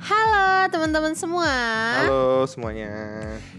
Halo 0.00 0.64
teman-teman 0.72 1.12
semua. 1.12 1.52
Halo 2.00 2.48
semuanya. 2.48 2.88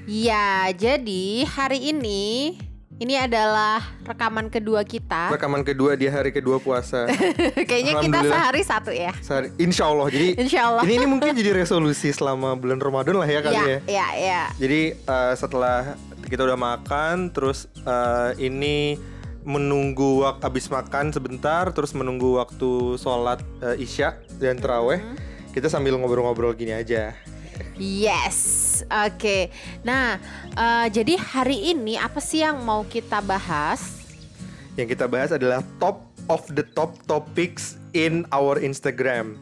Ya, 0.10 0.74
jadi 0.74 1.46
hari 1.46 1.94
ini 1.94 2.58
ini 2.98 3.14
adalah 3.14 3.78
rekaman 4.02 4.50
kedua 4.50 4.82
kita. 4.82 5.30
Rekaman 5.30 5.62
kedua 5.62 5.94
di 5.94 6.10
hari 6.10 6.34
kedua 6.34 6.58
puasa. 6.58 7.06
Kayaknya 7.70 7.94
kita 8.02 8.20
sehari 8.26 8.62
satu 8.66 8.90
ya. 8.90 9.14
Sehari- 9.22 9.54
Insya 9.62 9.86
Allah. 9.86 10.10
Jadi 10.10 10.28
Insya 10.34 10.62
Allah. 10.66 10.82
ini 10.82 10.94
ini 10.98 11.06
mungkin 11.06 11.30
jadi 11.34 11.54
resolusi 11.54 12.10
selama 12.10 12.58
bulan 12.58 12.82
Ramadan 12.82 13.22
lah 13.22 13.30
ya 13.30 13.40
kali 13.42 13.58
ya, 13.58 13.66
ya. 13.66 13.80
ya, 13.86 14.08
ya. 14.18 14.42
Jadi 14.58 14.82
eh, 14.98 15.34
setelah 15.38 15.94
kita 16.26 16.42
udah 16.42 16.58
makan, 16.58 17.30
terus 17.30 17.70
eh, 17.86 18.32
ini 18.42 18.98
menunggu 19.46 20.26
waktu 20.26 20.42
habis 20.42 20.66
makan 20.70 21.14
sebentar, 21.14 21.70
terus 21.70 21.94
menunggu 21.94 22.42
waktu 22.42 22.98
sholat 22.98 23.46
eh, 23.62 23.78
isya 23.78 24.18
dan 24.42 24.58
teraweh. 24.58 25.02
Hmm. 25.06 25.30
Kita 25.52 25.68
sambil 25.68 26.00
ngobrol-ngobrol 26.00 26.56
gini 26.56 26.72
aja. 26.72 27.12
Yes, 27.76 28.40
oke. 28.88 29.52
Nah, 29.84 30.16
eh, 30.56 30.88
jadi 30.88 31.20
hari 31.20 31.76
ini 31.76 32.00
apa 32.00 32.24
sih 32.24 32.40
yang 32.40 32.64
mau 32.64 32.88
kita 32.88 33.20
bahas? 33.20 34.00
Yang 34.80 34.96
kita 34.96 35.06
bahas 35.12 35.36
adalah 35.36 35.60
top 35.76 36.08
of 36.32 36.48
the 36.56 36.64
top 36.64 36.96
topics 37.04 37.81
in 37.92 38.24
our 38.32 38.60
Instagram, 38.60 39.36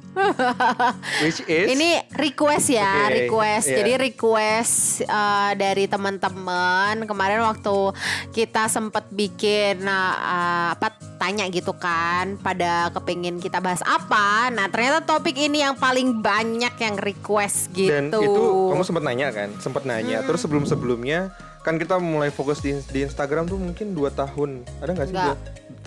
which 1.24 1.42
is 1.46 1.68
Ini 1.74 2.10
request 2.18 2.68
ya, 2.74 3.10
Oke, 3.10 3.26
request. 3.26 3.68
iya. 3.70 3.78
Jadi 3.82 3.92
request 3.98 4.76
uh, 5.06 5.52
dari 5.54 5.86
teman-teman. 5.86 7.06
Kemarin 7.06 7.46
waktu 7.46 7.94
kita 8.34 8.66
sempat 8.70 9.10
bikin 9.14 9.86
uh, 9.86 10.74
apa 10.74 10.98
tanya 11.22 11.46
gitu 11.50 11.74
kan, 11.78 12.38
pada 12.42 12.90
kepingin 12.94 13.38
kita 13.38 13.62
bahas 13.62 13.86
apa. 13.86 14.50
Nah 14.50 14.66
ternyata 14.68 15.06
topik 15.06 15.38
ini 15.38 15.62
yang 15.62 15.78
paling 15.78 16.20
banyak 16.20 16.74
yang 16.80 16.96
request 16.98 17.70
gitu. 17.74 17.94
Dan 17.94 18.10
itu 18.10 18.44
kamu 18.74 18.84
sempat 18.86 19.04
nanya 19.06 19.28
kan, 19.30 19.50
sempat 19.62 19.84
nanya. 19.86 20.26
Terus 20.26 20.42
sebelum 20.42 20.66
sebelumnya 20.66 21.34
kan 21.62 21.78
kita 21.78 22.00
mulai 22.02 22.34
fokus 22.34 22.64
di, 22.64 22.74
di 22.90 23.06
Instagram 23.06 23.46
tuh 23.46 23.60
mungkin 23.62 23.94
dua 23.94 24.10
tahun. 24.10 24.66
Ada 24.82 24.92
nggak 24.96 25.08
sih? 25.12 25.18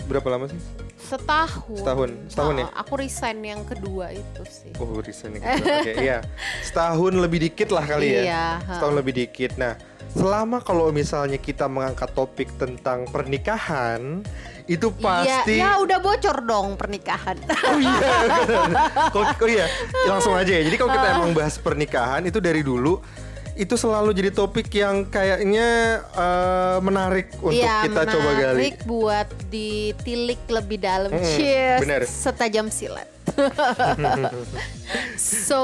Berapa 0.07 0.27
lama 0.31 0.47
sih? 0.47 0.59
Setahun. 1.03 1.77
Setahun. 1.77 2.09
Setahun 2.31 2.53
ya? 2.57 2.65
Uh, 2.71 2.81
Aku 2.81 2.93
resign 2.95 3.39
yang 3.43 3.61
kedua 3.67 4.15
itu 4.15 4.41
sih. 4.47 4.71
Oh, 4.79 4.99
resign 5.03 5.37
gitu. 5.37 5.45
Oke, 5.45 5.93
iya. 5.99 6.23
Setahun 6.63 7.13
lebih 7.19 7.39
dikit 7.49 7.69
lah 7.75 7.83
kali 7.83 8.07
ya. 8.15 8.21
Iya. 8.23 8.45
Setahun 8.79 8.95
lebih 8.95 9.13
dikit. 9.13 9.51
Nah, 9.59 9.75
selama 10.15 10.63
kalau 10.63 10.89
misalnya 10.89 11.37
kita 11.37 11.67
mengangkat 11.67 12.09
topik 12.15 12.49
tentang 12.55 13.05
pernikahan, 13.11 14.23
itu 14.63 14.87
pasti 14.95 15.59
Iya, 15.59 15.75
ya 15.75 15.81
udah 15.83 15.97
bocor 15.99 16.37
dong 16.47 16.79
pernikahan. 16.79 17.35
Oh 17.51 17.79
iya. 17.79 17.99
Kalau 19.13 19.27
oh 19.27 19.49
iya, 19.51 19.67
langsung 20.07 20.33
aja 20.33 20.51
ya. 20.55 20.63
Jadi 20.63 20.75
kalau 20.79 20.91
kita 20.95 21.07
emang 21.19 21.31
bahas 21.35 21.59
pernikahan 21.59 22.23
itu 22.23 22.39
dari 22.39 22.63
dulu 22.63 23.03
itu 23.53 23.75
selalu 23.75 24.11
jadi 24.11 24.29
topik 24.29 24.67
yang 24.69 25.05
kayaknya 25.05 25.69
eh, 26.03 26.77
menarik 26.79 27.29
untuk 27.37 27.53
Iya, 27.55 27.85
kita 27.85 28.01
coba 28.07 28.29
gali. 28.31 28.41
menarik 28.57 28.77
buat 28.83 29.29
ditilik 29.47 30.41
lebih 30.47 30.77
dalam. 30.77 31.09
Mm-mm, 31.09 31.25
Cheers. 31.37 31.79
bener. 31.81 32.01
Setajam 32.03 32.67
silat. 32.67 33.05
so 35.15 35.61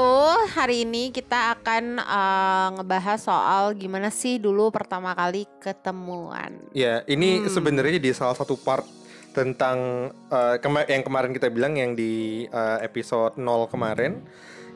hari 0.48 0.82
ini 0.82 1.10
kita 1.10 1.52
akan 1.52 2.00
uh, 2.00 2.68
ngebahas 2.78 3.20
soal 3.20 3.74
gimana 3.74 4.08
sih 4.08 4.40
dulu 4.40 4.70
pertama 4.70 5.12
kali 5.12 5.44
ketemuan. 5.58 6.56
Ya, 6.72 7.04
ini 7.04 7.44
sebenarnya 7.46 8.00
di 8.00 8.10
salah 8.10 8.34
satu 8.34 8.56
part 8.56 8.86
tentang 9.30 10.10
eh, 10.26 10.56
kema- 10.58 10.90
yang 10.90 11.06
kemarin 11.06 11.30
kita 11.30 11.46
bilang 11.46 11.78
yang 11.78 11.94
di 11.94 12.44
eh, 12.44 12.78
episode 12.82 13.38
0 13.38 13.46
kemarin 13.70 14.18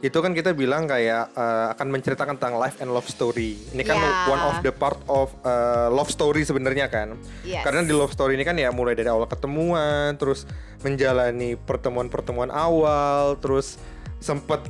itu 0.05 0.19
kan 0.20 0.36
kita 0.36 0.52
bilang 0.52 0.84
kayak 0.84 1.33
eh, 1.33 1.66
akan 1.72 1.88
menceritakan 1.88 2.36
tentang 2.36 2.60
life 2.60 2.77
and 2.84 2.92
love 2.92 3.08
story. 3.08 3.56
Ini 3.72 3.80
kan 3.80 3.97
Ya. 3.97 4.28
one 4.28 4.42
of 4.52 4.56
the 4.61 4.69
part 4.69 5.00
of 5.08 5.33
eh, 5.41 5.88
love 5.88 6.12
story 6.12 6.44
sebenarnya 6.44 6.92
kan. 6.92 7.16
Yes. 7.41 7.64
Karena 7.64 7.80
di 7.80 7.96
love 7.96 8.12
story 8.12 8.36
ini 8.36 8.45
kan 8.45 8.52
ya 8.61 8.68
mulai 8.68 8.92
dari 8.92 9.08
awal 9.08 9.24
ketemuan, 9.24 10.12
terus 10.20 10.45
menjalani 10.84 11.56
pertemuan-pertemuan 11.56 12.52
awal, 12.52 13.40
terus 13.40 13.80
sempet 14.20 14.61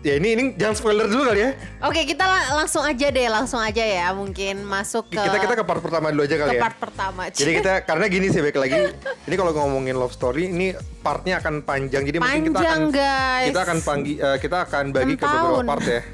ya 0.00 0.16
ini 0.16 0.28
ini 0.30 0.44
jangan 0.54 0.74
spoiler 0.74 1.04
dulu 1.04 1.22
kali 1.26 1.40
ya. 1.40 1.50
Oke 1.82 2.04
kita 2.04 2.22
la- 2.22 2.56
langsung 2.56 2.80
aja 2.80 3.06
deh, 3.06 3.26
langsung 3.26 3.58
aja 3.58 3.80
ya 3.80 4.10
mungkin 4.10 4.64
masuk 4.64 5.06
ke 5.06 5.18
Kita 5.18 5.36
kita 5.38 5.54
ke 5.54 5.62
part 5.62 5.78
pertama 5.78 6.08
dulu 6.08 6.22
aja 6.22 6.34
ke 6.34 6.42
kali 6.42 6.56
ya. 6.56 6.62
part 6.62 6.76
pertama. 6.78 7.22
Jadi 7.28 7.50
kita 7.54 7.72
karena 7.82 8.04
gini 8.06 8.26
sih 8.28 8.40
baik 8.40 8.56
lagi. 8.56 8.76
Ini 9.28 9.34
kalau 9.36 9.52
ngomongin 9.52 9.94
love 9.94 10.10
story 10.10 10.48
ini 10.48 10.72
partnya 10.98 11.38
akan 11.38 11.62
panjang. 11.62 12.02
Jadi 12.02 12.18
mungkin 12.18 12.42
kita 12.42 12.56
Panjang, 12.56 12.80
akan 12.82 12.82
guys. 12.90 13.46
kita 13.46 13.60
akan 13.60 13.78
panggi 13.80 14.14
eh, 14.16 14.36
kita 14.38 14.56
akan 14.60 14.84
bagi 14.90 15.14
ke 15.14 15.22
beberapa 15.22 15.46
tahun. 15.46 15.64
part 15.64 15.84
ya. 15.84 16.00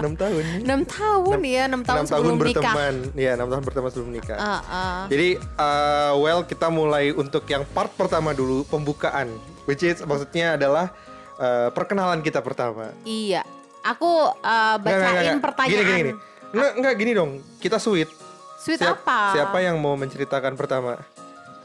6 0.00 0.14
tahun. 0.16 0.44
6 0.62 0.66
tahun 0.88 1.38
ya, 1.44 1.62
6 1.66 1.82
tahun 1.82 1.96
Enam 1.96 2.06
sebelum 2.06 2.36
nikah. 2.36 2.62
berteman. 2.64 2.94
Iya, 3.14 3.30
6 3.34 3.50
tahun 3.50 3.62
berteman 3.62 3.90
sebelum 3.90 4.10
nikah. 4.12 4.36
Ah, 4.36 4.60
ah. 4.64 5.00
Jadi 5.06 5.28
eh, 5.36 6.12
well 6.16 6.40
kita 6.42 6.66
mulai 6.68 7.10
untuk 7.12 7.44
yang 7.44 7.66
part 7.66 7.92
pertama 7.92 8.30
dulu 8.30 8.64
pembukaan. 8.64 9.28
Which 9.64 9.80
is 9.82 10.00
maksudnya 10.00 10.54
adalah 10.54 10.92
eh, 11.36 11.68
perkenalan 11.70 12.20
kita 12.20 12.40
pertama. 12.40 12.90
Iya. 13.02 13.42
Aku 13.84 14.08
uh, 14.32 14.32
Nggak, 14.32 14.80
nggak, 14.80 14.80
bacain 14.80 15.04
nggak, 15.04 15.24
nggak. 15.26 15.44
pertanyaan. 15.44 15.70
Gini 15.70 15.82
gini 15.82 15.98
gini. 16.00 16.12
Nggak, 16.50 16.72
nggak 16.78 16.94
gini 16.96 17.12
dong. 17.12 17.30
Kita 17.58 17.76
sweet. 17.76 18.08
Sweet 18.56 18.80
Siap- 18.80 19.02
apa? 19.02 19.20
Siapa 19.32 19.58
yang 19.60 19.76
mau 19.76 19.92
menceritakan 19.92 20.56
pertama? 20.56 20.96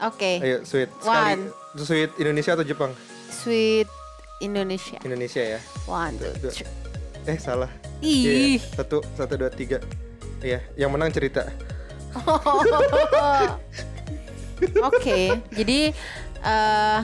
Oke. 0.00 0.36
Ayo 0.38 0.60
sweet. 0.62 0.92
Sekali. 0.94 1.40
One. 1.40 1.42
Sweet 1.76 2.10
Indonesia 2.18 2.52
atau 2.52 2.64
Jepang? 2.64 2.92
Sweet 3.30 3.88
Indonesia. 4.38 5.00
Indonesia 5.00 5.42
ya. 5.46 5.60
One, 5.84 6.16
two, 6.16 6.28
Dua. 6.40 6.52
three. 6.52 6.68
Eh 7.24 7.36
salah. 7.36 7.68
Iya, 8.00 8.56
Ih. 8.56 8.60
Satu, 8.60 9.04
satu, 9.12 9.36
dua, 9.36 9.48
tiga. 9.48 9.76
Iya, 10.40 10.64
yang 10.74 10.88
menang 10.88 11.12
cerita. 11.12 11.44
Oke, 14.82 15.20
jadi 15.52 15.92
eh 16.40 17.00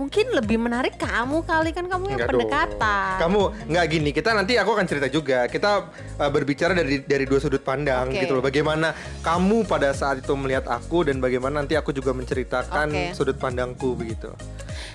mungkin 0.00 0.32
lebih 0.32 0.56
menarik 0.56 0.96
kamu 0.96 1.44
kali 1.44 1.76
kan 1.76 1.84
kamu 1.84 2.04
yang 2.08 2.16
Enggak 2.16 2.32
dong. 2.32 2.40
pendekatan. 2.40 3.14
Kamu 3.20 3.40
nggak 3.68 3.84
gini. 3.92 4.10
Kita 4.16 4.32
nanti 4.32 4.56
aku 4.56 4.72
akan 4.72 4.86
cerita 4.88 5.12
juga. 5.12 5.44
Kita 5.44 5.92
uh, 6.16 6.30
berbicara 6.32 6.72
dari 6.72 7.04
dari 7.04 7.28
dua 7.28 7.36
sudut 7.36 7.60
pandang 7.60 8.08
Oke. 8.08 8.24
gitu 8.24 8.40
loh. 8.40 8.42
Bagaimana 8.42 8.96
kamu 9.20 9.68
pada 9.68 9.92
saat 9.92 10.24
itu 10.24 10.32
melihat 10.32 10.64
aku 10.72 11.04
dan 11.04 11.20
bagaimana 11.20 11.60
nanti 11.60 11.76
aku 11.76 11.92
juga 11.92 12.16
menceritakan 12.16 13.12
sudut 13.12 13.36
pandangku 13.36 13.92
begitu. 13.92 14.32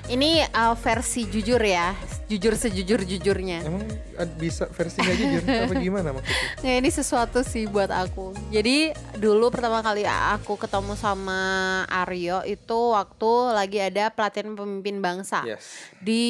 Ini 0.06 0.46
eh, 0.46 0.76
versi 0.78 1.26
jujur 1.26 1.58
ya, 1.58 1.98
jujur 2.26 2.54
sejujur 2.54 3.02
jujurnya. 3.02 3.66
Emang 3.66 3.82
uh, 4.16 4.30
bisa 4.36 4.70
versinya 4.70 5.10
jujur 5.10 5.42
apa 5.42 5.74
gimana 5.82 6.14
maksudnya? 6.14 6.62
Nah 6.62 6.74
ini 6.78 6.90
sesuatu 6.90 7.42
sih 7.42 7.66
buat 7.66 7.90
aku. 7.90 8.38
Jadi 8.48 8.94
dulu 9.18 9.50
pertama 9.50 9.82
kali 9.82 10.06
aku 10.06 10.56
ketemu 10.56 10.94
sama 10.94 11.42
Aryo 11.90 12.46
itu 12.46 12.94
waktu 12.94 13.32
lagi 13.50 13.80
ada 13.82 14.10
pelatihan 14.10 14.54
pemimpin 14.54 15.02
bangsa 15.02 15.42
Yes. 15.42 15.90
di 15.98 16.24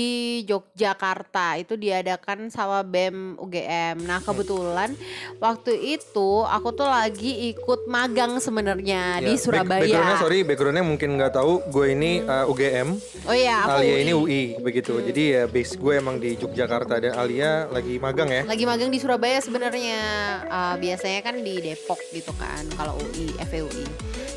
Yogyakarta. 0.45 1.59
Itu 1.59 1.75
diadakan 1.75 2.47
sama 2.47 2.79
BEM 2.79 3.35
UGM. 3.35 3.99
Nah 4.01 4.19
kebetulan 4.19 4.95
waktu 5.37 5.99
itu 5.99 6.29
aku 6.41 6.71
tuh 6.71 6.87
lagi 6.87 7.51
ikut 7.51 7.87
magang 7.87 8.39
sebenarnya 8.39 9.19
di 9.19 9.25
Ya, 9.25 9.35
back- 9.35 9.43
Surabaya. 9.43 9.83
Backgroundnya 9.83 10.17
sorry, 10.17 10.39
backgroundnya 10.41 10.85
mungkin 10.85 11.19
nggak 11.19 11.33
tahu. 11.33 11.59
Gue 11.67 11.91
ini 11.91 12.23
uh, 12.23 12.47
UGM. 12.47 12.95
Oh 13.27 13.35
iya 13.35 13.64
aku 13.65 13.81
Alia 13.81 13.95
ini 14.05 14.13
UI. 14.13 14.43
Begitu. 14.61 14.93
Jadi 15.01 15.23
ya 15.35 15.43
base 15.49 15.73
gue 15.75 15.93
emang 15.97 16.15
di 16.21 16.37
Yogyakarta 16.37 17.01
dan 17.01 17.13
Alia 17.17 17.65
lagi 17.67 17.97
magang 17.97 18.29
ya. 18.29 18.41
lagi 18.45 18.63
magang 18.63 18.93
di 18.93 18.99
Surabaya 19.01 19.41
sebenarnya 19.41 19.99
Uh, 20.45 20.75
biasanya 20.77 21.19
kan 21.25 21.35
di 21.41 21.57
Depok 21.57 21.99
gitu 22.13 22.31
kan 22.37 22.63
kalau 22.77 22.95
UI 23.01 23.33
FEUI 23.49 23.85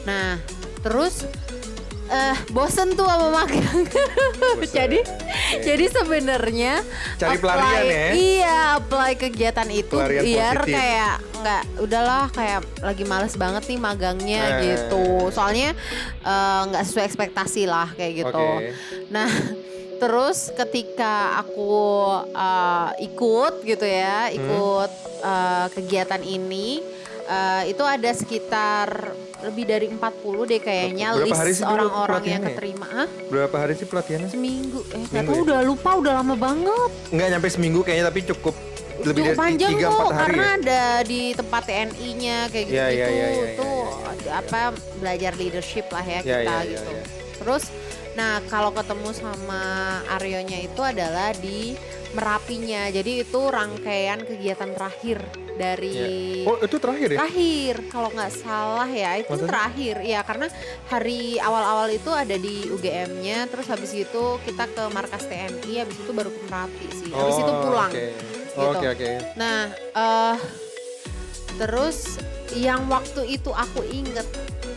nah 0.09 0.41
terus 0.81 1.29
eh 2.09 2.37
bosen 2.49 2.93
tuh 2.93 3.05
sama 3.05 3.29
magang 3.35 3.85
jadi 4.67 5.05
Oke. 5.05 5.61
jadi 5.61 5.85
sebenarnya 5.89 6.81
Cari 7.15 7.29
apply- 7.31 7.43
pelarian 7.43 7.85
ya? 7.85 8.09
iya 8.11 8.59
apply 8.75 9.13
kegiatan 9.15 9.69
itu 9.69 9.93
Pelarian 9.93 10.25
biar 10.25 10.57
positif. 10.59 10.73
kayak 10.73 11.15
nggak 11.39 11.63
udahlah 11.79 12.25
kayak 12.31 12.61
lagi 12.81 13.05
males 13.05 13.35
banget 13.35 13.63
nih 13.67 13.79
magangnya 13.79 14.43
Eh. 14.51 14.61
gitu 14.67 15.05
soalnya 15.29 15.77
eh, 16.23 16.61
nggak 16.65 16.83
sesuai 16.83 17.05
ekspektasi 17.05 17.63
lah 17.65 17.93
kayak 17.93 18.13
gitu 18.23 18.41
Oke. 18.57 18.73
Nah, 19.09 19.29
terus 19.99 20.49
ketika 20.55 21.13
aku 21.37 21.75
uh, 22.31 22.91
ikut 22.99 23.61
gitu 23.63 23.83
ya, 23.83 24.29
Hmm. 24.29 24.37
ikut 24.37 24.91
uh, 25.21 25.67
kegiatan 25.69 26.21
ini, 26.21 26.79
uh, 27.25 27.65
itu 27.65 27.83
ada 27.83 28.07
sekitar 28.13 29.11
lebih 29.39 29.65
dari 29.65 29.87
40 29.87 29.99
deh 30.45 30.59
kayaknya 30.59 31.15
Berapa 31.15 31.37
hari 31.37 31.49
list 31.49 31.61
sih 31.61 31.67
orang-orang 31.67 32.23
yang 32.27 32.43
keterima. 32.43 32.87
Hah? 32.87 33.09
Berapa 33.31 33.57
hari 33.57 33.73
sih 33.75 33.87
pelatihannya? 33.87 34.29
Seminggu. 34.29 34.81
Eh, 34.89 35.07
Seminggu 35.07 35.15
tahu 35.25 35.37
ya? 35.37 35.43
udah 35.47 35.59
lupa, 35.63 35.91
udah 35.95 36.13
lama 36.19 36.35
banget. 36.35 36.91
Nggak 37.09 37.27
nyampe 37.31 37.49
seminggu 37.49 37.81
kayaknya 37.81 38.07
tapi 38.07 38.21
cukup 38.27 38.55
lebih 38.99 39.15
Cukup 39.15 39.23
dari 39.25 39.39
panjang 39.39 39.71
tiga 39.73 39.87
kok 39.87 39.95
empat 39.95 40.11
hari 40.11 40.19
karena 40.19 40.43
ya. 40.43 40.55
ada 40.59 40.83
di 41.07 41.23
tempat 41.31 41.63
TNI-nya 41.65 42.37
kayak 42.51 42.65
gitu 42.67 42.75
Iya, 42.75 42.87
gitu. 42.89 42.99
iya, 42.99 43.07
iya, 43.09 43.29
iya, 43.31 43.47
tuh 43.55 43.79
iya, 43.79 44.11
ada 44.11 44.31
apa 44.43 44.61
belajar 44.99 45.33
leadership 45.39 45.87
lah 45.87 46.03
ya 46.03 46.11
Iya, 46.11 46.19
kita 46.21 46.35
iya, 46.35 46.59
iya, 46.59 46.67
gitu. 46.75 46.91
iya. 46.91 47.05
Terus 47.39 47.63
Nah, 48.15 48.41
kalau 48.47 48.71
ketemu 48.71 49.11
sama 49.13 49.63
Aryonya 50.15 50.63
itu 50.63 50.81
adalah 50.81 51.35
di 51.35 51.77
Merapinya. 52.09 52.89
Jadi 52.89 53.21
itu 53.21 53.41
rangkaian 53.47 54.25
kegiatan 54.25 54.73
terakhir 54.73 55.21
dari 55.55 56.47
Oh 56.47 56.57
itu 56.57 56.79
terakhir 56.79 57.09
ya? 57.13 57.19
terakhir 57.19 57.75
kalau 57.91 58.09
nggak 58.09 58.31
salah 58.33 58.87
ya 58.87 59.19
itu 59.19 59.27
Maksudnya? 59.29 59.51
terakhir 59.51 59.97
ya 60.07 60.21
karena 60.23 60.47
hari 60.87 61.37
awal-awal 61.37 61.91
itu 61.91 62.09
ada 62.09 62.39
di 62.39 62.63
UGM-nya 62.71 63.51
terus 63.51 63.67
habis 63.67 63.91
itu 63.91 64.23
kita 64.47 64.71
ke 64.71 64.87
markas 64.89 65.27
TNI 65.27 65.83
habis 65.83 65.99
itu 65.99 66.11
baru 66.15 66.31
ke 66.31 66.41
Merapi 66.47 66.87
sih 66.95 67.11
habis 67.11 67.37
itu 67.37 67.51
Oh, 67.51 67.61
pulang 67.67 67.91
Oke 67.91 68.07
gitu. 68.15 68.63
oke 68.71 68.87
oke. 68.89 69.11
nah 69.35 69.59
eh 69.75 70.37
terus 71.59 72.23
yang 72.55 72.87
waktu 72.87 73.27
itu 73.29 73.51
aku 73.51 73.83
inget 73.85 74.25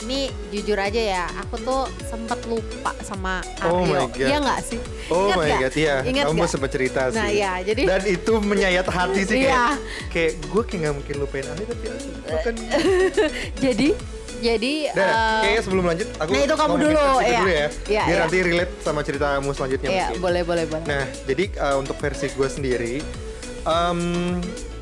nih 0.04 0.24
jujur 0.50 0.76
aja 0.76 0.98
ya 0.98 1.26
aku 1.38 1.56
tuh 1.58 1.82
sempet 2.04 2.40
lupa 2.44 2.92
sama 3.00 3.40
Oh 3.62 3.82
Aryo 3.82 3.88
my 3.88 4.06
God. 4.10 4.18
iya 4.24 4.38
nggak 4.38 4.60
sih 4.62 4.80
Oh 5.08 5.28
Ingat 5.28 5.36
my 5.36 5.46
nggak? 5.46 5.60
god 5.60 5.74
iya. 5.76 5.96
Ingat 6.02 6.26
Kamu 6.26 6.44
sempat 6.46 6.70
cerita 6.70 7.02
sih. 7.08 7.18
nah 7.18 7.30
ya 7.30 7.54
jadi 7.62 7.82
Dan 7.84 8.02
itu 8.06 8.34
menyayat 8.38 8.88
hati 8.88 9.22
sih 9.22 9.38
kayak 9.38 9.46
Iya. 9.46 9.66
kayak 10.10 10.32
gue 10.44 10.62
kayak 10.64 10.80
nggak 10.82 10.96
mungkin 10.96 11.16
lupain 11.18 11.46
Ali 11.46 11.64
tapi 11.64 11.86
aku 11.88 12.38
kan. 12.42 12.56
jadi 13.64 13.90
jadi 14.42 14.74
Nah, 14.92 15.06
eh, 15.06 15.40
kayaknya 15.40 15.62
sebelum 15.62 15.86
lanjut 15.86 16.08
aku 16.16 16.30
nah, 16.32 16.42
itu 16.42 16.56
kamu 16.56 16.76
dulu, 16.80 16.98
iya. 17.22 17.38
dulu 17.38 17.52
ya. 17.52 17.68
Iya, 17.86 18.02
Biar 18.02 18.10
iya. 18.10 18.22
nanti 18.26 18.38
relate 18.42 18.74
sama 18.82 19.00
ceritamu 19.02 19.50
selanjutnya 19.52 19.86
Iya, 19.88 20.06
mungkin. 20.08 20.18
boleh 20.20 20.42
boleh 20.42 20.66
boleh. 20.66 20.86
Nah, 20.88 21.06
jadi 21.24 21.44
uh, 21.56 21.76
untuk 21.78 21.96
versi 21.96 22.26
gue 22.28 22.50
sendiri, 22.50 22.94
em, 23.64 24.00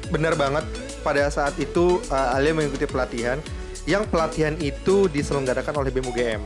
benar 0.07 0.33
banget 0.33 0.63
pada 0.99 1.27
saat 1.27 1.55
itu 1.55 1.99
uh, 2.05 2.35
Alia 2.35 2.53
mengikuti 2.53 2.85
pelatihan, 2.85 3.35
yang 3.87 4.03
pelatihan 4.07 4.55
itu 4.59 5.07
diselenggarakan 5.11 5.75
oleh 5.79 5.91
BEM 5.93 6.07
UGM. 6.09 6.41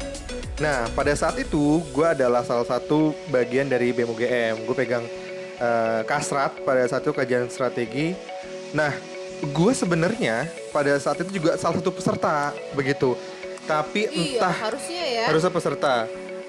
Nah, 0.61 0.85
pada 0.93 1.13
saat 1.17 1.39
itu 1.41 1.81
gue 1.91 2.07
adalah 2.07 2.45
salah 2.45 2.65
satu 2.67 3.15
bagian 3.33 3.65
dari 3.65 3.89
BEM 3.89 4.09
UGM. 4.13 4.53
Gue 4.69 4.75
pegang 4.77 5.05
uh, 5.57 6.01
kasrat 6.05 6.53
pada 6.61 6.85
satu 6.85 7.15
kajian 7.15 7.49
strategi. 7.49 8.13
Nah, 8.73 8.93
gue 9.41 9.71
sebenarnya 9.73 10.47
pada 10.69 10.93
saat 11.01 11.21
itu 11.25 11.41
juga 11.41 11.57
salah 11.57 11.81
satu 11.81 11.89
peserta 11.89 12.53
begitu. 12.77 13.17
Tapi 13.63 14.11
entah 14.11 14.51
harusnya 14.51 15.03
ya. 15.07 15.23
harusnya 15.31 15.47
peserta 15.47 15.95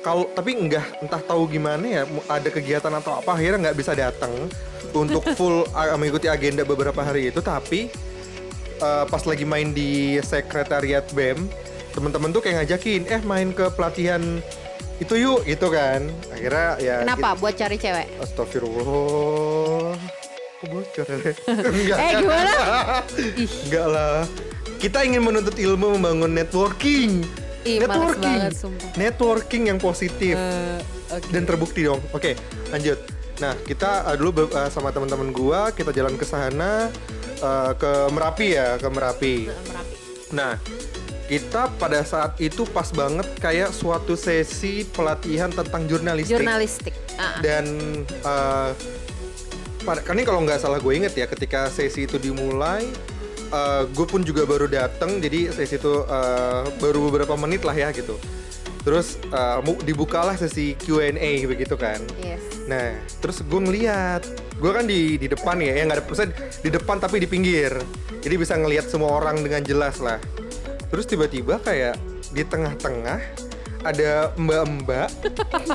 kalau 0.04 0.28
tapi 0.36 0.52
enggak 0.52 0.84
entah 1.00 1.22
tahu 1.24 1.48
gimana 1.48 1.80
ya 1.80 2.02
ada 2.28 2.48
kegiatan 2.52 2.92
atau 2.92 3.24
apa 3.24 3.32
akhirnya 3.32 3.70
nggak 3.70 3.78
bisa 3.80 3.96
datang 3.96 4.30
untuk 4.92 5.24
full 5.38 5.64
mengikuti 5.96 6.28
agenda 6.28 6.60
beberapa 6.62 7.00
hari 7.00 7.32
itu 7.32 7.40
tapi 7.40 7.88
uh, 8.78 9.04
pas 9.04 9.22
lagi 9.22 9.42
main 9.42 9.70
di 9.70 9.90
sekretariat 10.20 11.04
BEM 11.10 11.46
teman-teman 11.90 12.30
tuh 12.30 12.40
kayak 12.40 12.64
ngajakin 12.64 13.06
eh 13.06 13.22
main 13.22 13.50
ke 13.50 13.70
pelatihan 13.70 14.22
itu 14.96 15.14
yuk 15.16 15.42
gitu 15.42 15.68
kan 15.68 16.02
akhirnya 16.28 16.68
ya 16.78 16.96
Kenapa? 17.02 17.34
Buat 17.34 17.54
cari 17.56 17.76
cewek. 17.76 18.06
gitu. 18.08 18.22
Astagfirullah 18.24 19.94
Kok 20.54 20.66
bocor 20.70 21.06
ya? 21.06 21.18
Enggak, 21.74 21.96
Eh, 21.96 22.10
gimana? 22.16 22.52
Enggak 23.66 23.86
lah 23.88 24.18
Kita 24.76 25.02
ingin 25.02 25.20
menuntut 25.20 25.54
ilmu 25.54 25.94
membangun 25.94 26.30
networking 26.30 27.26
Ih, 27.64 27.80
Networking 27.80 28.38
banget, 28.44 28.52
sumpah. 28.54 28.92
Networking 28.94 29.62
yang 29.66 29.78
positif 29.78 30.36
Eh, 30.36 30.78
oke. 31.10 31.32
dan 31.32 31.42
terbukti 31.42 31.80
dong. 31.80 31.96
Oke, 32.12 32.36
lanjut. 32.68 33.00
Nah, 33.34 33.56
kita 33.58 34.04
uh, 34.04 34.14
dulu 34.14 34.46
uh, 34.46 34.68
sama 34.68 34.92
teman-teman 34.92 35.32
gua 35.32 35.72
kita 35.72 35.88
jalan 35.90 36.12
ke 36.14 36.22
sana 36.22 36.92
uh, 37.44 37.72
ke 37.76 37.92
Merapi 38.08 38.56
ya, 38.56 38.80
ke 38.80 38.88
Merapi. 38.88 39.34
Merapi. 39.52 39.96
Nah, 40.32 40.56
kita 41.28 41.68
pada 41.76 42.00
saat 42.00 42.40
itu 42.40 42.64
pas 42.64 42.88
banget 42.88 43.28
kayak 43.36 43.76
suatu 43.76 44.16
sesi 44.16 44.88
pelatihan 44.88 45.52
tentang 45.52 45.84
jurnalistik. 45.84 46.40
Jurnalistik. 46.40 46.94
Ah. 47.20 47.38
Dan 47.44 47.68
uh, 48.24 48.72
kan 49.84 50.16
ini 50.16 50.24
kalau 50.24 50.40
nggak 50.42 50.64
salah 50.64 50.80
gue 50.80 50.92
inget 50.96 51.12
ya, 51.12 51.28
ketika 51.28 51.68
sesi 51.68 52.08
itu 52.08 52.16
dimulai, 52.16 52.88
gue 53.92 54.06
pun 54.08 54.24
juga 54.24 54.48
baru 54.48 54.66
datang, 54.66 55.20
jadi 55.20 55.52
sesi 55.52 55.76
itu 55.76 56.02
uh, 56.08 56.64
baru 56.80 57.12
beberapa 57.12 57.36
menit 57.36 57.62
lah 57.62 57.76
ya 57.76 57.92
gitu. 57.92 58.16
Terus 58.84 59.16
uh, 59.32 59.64
dibukalah 59.84 60.36
sesi 60.36 60.76
Q&A 60.76 61.44
begitu 61.48 61.72
kan. 61.76 62.00
Yes. 62.20 62.40
Nah, 62.68 62.96
terus 63.20 63.40
gue 63.40 63.60
ngeliat, 63.60 64.24
gue 64.64 64.72
kan 64.72 64.88
di 64.88 65.20
di 65.20 65.28
depan 65.28 65.60
ya, 65.60 65.76
yang 65.76 65.92
nggak 65.92 66.00
ada 66.00 66.04
maksudnya 66.08 66.32
di 66.64 66.70
depan 66.72 66.96
tapi 66.96 67.20
di 67.20 67.28
pinggir, 67.28 67.76
jadi 68.24 68.34
bisa 68.40 68.56
ngelihat 68.56 68.88
semua 68.88 69.12
orang 69.12 69.44
dengan 69.44 69.60
jelas 69.60 70.00
lah. 70.00 70.16
Terus 70.88 71.04
tiba-tiba 71.04 71.60
kayak 71.60 72.00
di 72.32 72.40
tengah-tengah 72.40 73.20
ada 73.84 74.32
mbak-mbak, 74.40 75.12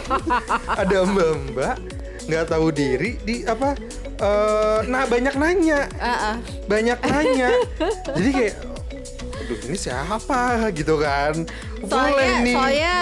ada 0.82 0.98
mbak-mbak 1.06 1.78
nggak 2.26 2.46
tahu 2.50 2.74
diri 2.74 3.22
di 3.22 3.46
apa? 3.46 3.78
eh, 4.20 4.80
nah 4.90 5.06
banyak 5.06 5.38
nanya, 5.38 5.86
Ah, 6.02 6.34
ah. 6.34 6.36
banyak 6.66 6.98
nanya, 7.06 7.50
jadi 8.18 8.30
kayak, 8.34 8.56
aduh 9.50 9.66
ini 9.66 9.78
siapa 9.82 10.42
gitu 10.72 11.02
kan? 11.02 11.34
Soalnya, 11.82 11.90
Boleh 11.90 12.30
nih. 12.46 12.54
soalnya 12.54 12.96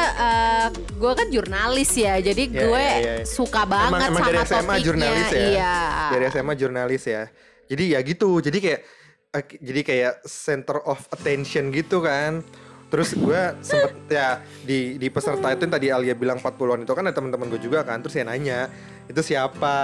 gue 0.95 1.11
kan 1.13 1.27
jurnalis 1.27 1.91
ya, 1.91 2.15
jadi 2.17 2.43
Ya, 2.47 2.59
gue 2.63 2.85
ya, 2.87 2.95
ya. 2.95 3.15
suka 3.27 3.67
banget 3.67 3.99
emang, 3.99 4.01
emang 4.07 4.23
sama 4.23 4.29
dari 4.29 4.39
SMA 4.39 4.55
topiknya. 4.55 4.79
jurnalis 4.79 5.27
ya 5.27 5.43
Iya. 5.43 5.75
dari 6.07 6.23
SMA 6.29 6.53
jurnalis 6.55 7.03
ya 7.05 7.23
jadi 7.67 7.83
ya 7.83 7.99
gitu 8.01 8.29
jadi 8.39 8.57
kayak 8.57 8.81
eh, 9.29 9.43
jadi 9.59 9.81
kayak 9.83 10.13
center 10.23 10.79
of 10.81 11.03
attention 11.11 11.67
gitu 11.69 11.99
kan 11.99 12.39
terus 12.87 13.11
gue 13.11 13.41
sempet 13.59 13.91
ya 14.07 14.27
di 14.63 14.95
di 14.95 15.11
peserta 15.11 15.51
itu 15.51 15.59
yang 15.61 15.73
tadi 15.73 15.87
Alia 15.91 16.15
bilang 16.15 16.39
40-an 16.39 16.79
itu 16.81 16.93
kan 16.93 17.03
ada 17.03 17.11
teman-teman 17.11 17.51
gue 17.51 17.59
juga 17.59 17.83
kan 17.83 17.99
terus 17.99 18.15
saya 18.15 18.23
nanya 18.23 18.71
itu 19.03 19.19
siapa 19.21 19.75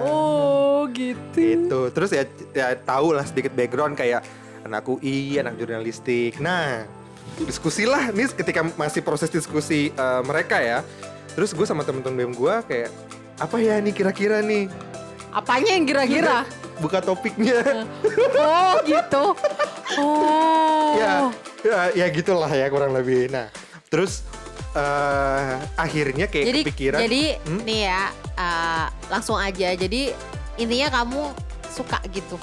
Oh, 0.00 0.86
gitu. 0.88 1.34
gitu 1.34 1.80
terus 1.90 2.10
ya 2.10 2.22
ya 2.52 2.78
tahu 2.78 3.10
lah 3.10 3.26
sedikit 3.26 3.50
background 3.50 3.98
kayak 3.98 4.22
anak 4.64 4.84
UI 4.86 5.38
anak 5.38 5.54
jurnalistik 5.56 6.38
nah 6.38 6.82
diskusi 7.38 7.86
lah 7.86 8.10
nih 8.10 8.30
ketika 8.32 8.66
masih 8.74 9.04
proses 9.04 9.28
diskusi 9.28 9.90
eh, 9.90 10.22
mereka 10.24 10.58
ya 10.58 10.82
terus 11.34 11.54
gue 11.54 11.62
sama 11.62 11.86
temen-temen 11.86 12.18
BEM 12.18 12.32
gue 12.34 12.54
kayak 12.66 12.90
apa 13.38 13.56
ya 13.62 13.78
nih 13.78 13.94
kira-kira 13.94 14.42
nih 14.42 14.66
Apanya 15.28 15.76
yang 15.76 15.84
kira-kira? 15.84 16.48
buka 16.80 17.04
topiknya 17.04 17.60
oh, 18.38 18.74
gitu. 18.86 19.24
Oh. 19.98 20.94
ya, 20.96 21.12
ya 21.60 21.80
ya 21.94 22.06
gitulah 22.08 22.48
ya 22.48 22.70
kurang 22.70 22.94
lebih 22.94 23.28
nah 23.28 23.50
terus 23.90 24.22
eh 24.72 25.54
akhirnya 25.74 26.30
kayak 26.30 26.44
jadi 26.48 26.60
kepikiran 26.62 26.98
jadi 27.02 27.22
Hmm? 27.42 27.60
nih 27.66 27.80
ya 27.90 28.02
uh, 28.38 28.86
langsung 29.10 29.36
aja 29.36 29.74
jadi 29.74 30.14
intinya 30.54 31.02
kamu 31.02 31.22
suka 31.66 31.98
gitu 32.14 32.38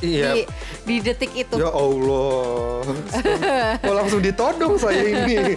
iya 0.00 0.32
di 0.32 0.42
di 0.84 0.96
detik 1.00 1.32
itu 1.32 1.54
Ya 1.56 1.68
Allah, 1.68 2.80
kok 3.84 3.94
langsung 3.94 4.20
ditodong 4.20 4.74
saya 4.80 5.04
ini. 5.04 5.54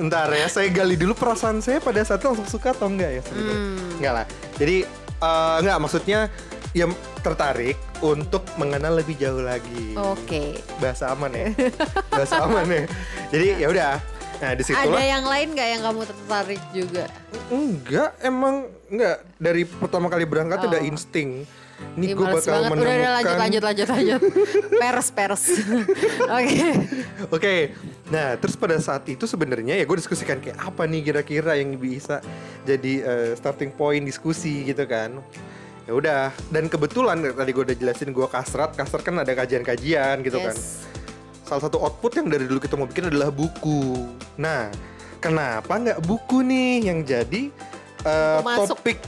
Ntar 0.00 0.32
ya, 0.32 0.46
saya 0.48 0.68
gali 0.72 0.96
dulu 0.96 1.12
perasaan 1.12 1.60
saya 1.60 1.78
pada 1.78 2.00
saat 2.02 2.24
itu 2.24 2.28
langsung 2.32 2.48
suka 2.48 2.72
atau 2.72 2.88
enggak 2.88 3.20
ya 3.20 3.22
sebenarnya. 3.22 3.56
Hmm. 3.56 3.96
Enggak 4.00 4.12
lah. 4.16 4.26
Jadi 4.56 4.76
eh, 5.20 5.56
enggak 5.60 5.78
maksudnya 5.78 6.18
ya 6.72 6.86
tertarik 7.20 7.76
untuk 8.00 8.42
mengenal 8.56 8.96
lebih 8.98 9.14
jauh 9.20 9.44
lagi. 9.44 9.92
oke 9.94 10.58
Bahasa 10.80 11.12
aman 11.12 11.30
ya. 11.30 11.46
Bahasa 12.08 12.42
aman 12.42 12.64
ya. 12.66 12.82
Jadi 13.30 13.46
ya 13.60 13.68
udah. 13.68 13.92
Nah, 14.42 14.58
di 14.58 14.58
ada 14.58 14.64
situlah 14.66 14.98
yang 14.98 15.22
lain 15.22 15.54
nggak 15.54 15.68
yang 15.70 15.82
kamu 15.86 16.02
tertarik 16.02 16.62
juga 16.74 17.06
enggak 17.46 18.10
emang 18.26 18.66
enggak 18.90 19.22
dari 19.38 19.62
pertama 19.62 20.10
kali 20.10 20.26
berangkat 20.26 20.66
Oh. 20.66 20.68
udah 20.72 20.82
insting. 20.82 21.46
Ini 21.92 22.16
gue 22.16 22.24
bakal 22.24 22.40
banget. 22.40 22.70
menemukan 22.72 22.88
Udah, 22.88 22.96
udah 22.96 23.12
lanjut, 23.12 23.36
lanjut, 23.36 23.62
lanjut, 23.62 23.88
lanjut. 23.92 24.20
Pers, 24.80 25.08
pers. 25.12 25.44
Oke. 26.40 26.68
Oke, 27.28 27.54
nah 28.08 28.34
terus 28.40 28.56
pada 28.56 28.80
saat 28.80 29.04
itu 29.12 29.28
sebenarnya 29.28 29.76
ya 29.76 29.84
gue 29.84 29.96
diskusikan 30.00 30.40
kayak 30.40 30.56
apa 30.56 30.88
nih 30.88 31.00
kira-kira 31.04 31.60
yang 31.60 31.76
bisa 31.76 32.24
jadi 32.64 32.92
eh, 33.04 33.30
starting 33.36 33.76
point 33.76 34.00
diskusi 34.02 34.64
gitu 34.64 34.88
kan. 34.88 35.20
Ya 35.82 35.92
udah, 35.98 36.22
dan 36.54 36.70
kebetulan 36.70 37.20
tadi 37.34 37.50
gue 37.50 37.64
udah 37.66 37.76
jelasin 37.76 38.14
gue 38.14 38.26
kasrat, 38.30 38.72
kasrat 38.78 39.02
kan 39.02 39.18
ada 39.18 39.32
kajian-kajian 39.34 40.22
gitu 40.22 40.38
kan. 40.38 40.54
Yes. 40.54 40.86
Salah 41.44 41.68
satu 41.68 41.82
output 41.82 42.22
yang 42.22 42.30
dari 42.30 42.46
dulu 42.46 42.62
kita 42.62 42.78
mau 42.78 42.86
bikin 42.86 43.10
adalah 43.10 43.34
buku. 43.34 43.98
Nah, 44.38 44.70
kenapa 45.18 45.76
nggak 45.76 46.00
buku 46.06 46.40
nih 46.46 46.88
yang 46.88 47.02
jadi 47.02 47.50
masuk. 48.42 48.78
topik 48.78 48.98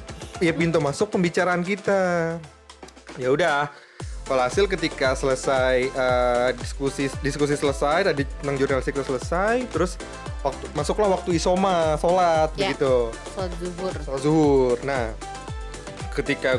ya 0.42 0.52
pintu 0.54 0.78
masuk 0.82 1.08
pembicaraan 1.14 1.62
kita? 1.62 2.36
Ya 3.14 3.30
udah, 3.30 3.70
Walhasil 4.24 4.64
ketika 4.64 5.12
selesai 5.12 5.92
eh, 5.92 6.48
diskusi 6.56 7.12
diskusi 7.20 7.60
selesai 7.60 8.08
tadi 8.08 8.24
tentang 8.24 8.56
jurnalistik 8.56 8.96
selesai 8.96 9.68
terus 9.68 10.00
waktu 10.40 10.64
masuklah 10.72 11.12
waktu 11.12 11.36
isoma 11.36 12.00
sholat 12.00 12.48
Ya. 12.56 12.72
begitu. 12.72 13.12
Sholat 13.36 13.52
zuhur. 13.60 13.92
sholat 14.00 14.20
zuhur. 14.24 14.76
Nah 14.80 15.12
ketika 16.16 16.56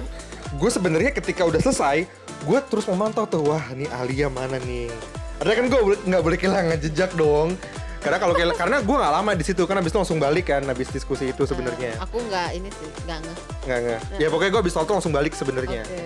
gue 0.53 0.69
sebenarnya 0.69 1.09
ketika 1.09 1.41
udah 1.41 1.57
selesai 1.57 2.05
gue 2.45 2.59
terus 2.69 2.85
memantau 2.85 3.25
tuh 3.25 3.41
wah 3.49 3.65
ini 3.73 3.89
Alia 3.89 4.29
mana 4.29 4.61
nih? 4.61 4.93
Ada 5.41 5.57
kan 5.57 5.65
gue 5.65 5.79
nggak 6.05 6.21
boleh 6.21 6.37
kehilangan 6.37 6.77
jejak 6.85 7.17
dong. 7.17 7.57
Karena 7.97 8.21
kalau 8.21 8.37
karena 8.37 8.77
gue 8.85 8.95
nggak 9.01 9.13
lama 9.17 9.31
di 9.33 9.41
situ 9.41 9.65
kan 9.65 9.81
habis 9.81 9.89
itu 9.89 9.97
langsung 9.97 10.21
balik 10.21 10.53
kan 10.53 10.61
habis 10.69 10.85
diskusi 10.93 11.33
itu 11.33 11.49
sebenarnya. 11.49 11.97
Aku 11.97 12.21
nggak 12.29 12.53
ini 12.53 12.69
sih, 12.69 12.89
nggak 13.09 13.25
nggak 13.65 13.77
nggak. 13.81 13.99
Ya 14.21 14.29
pokoknya 14.29 14.51
gue 14.53 14.61
habis 14.61 14.73
itu 14.77 14.93
langsung 14.93 15.09
balik 15.09 15.33
sebenarnya. 15.33 15.81
Oke. 15.81 16.05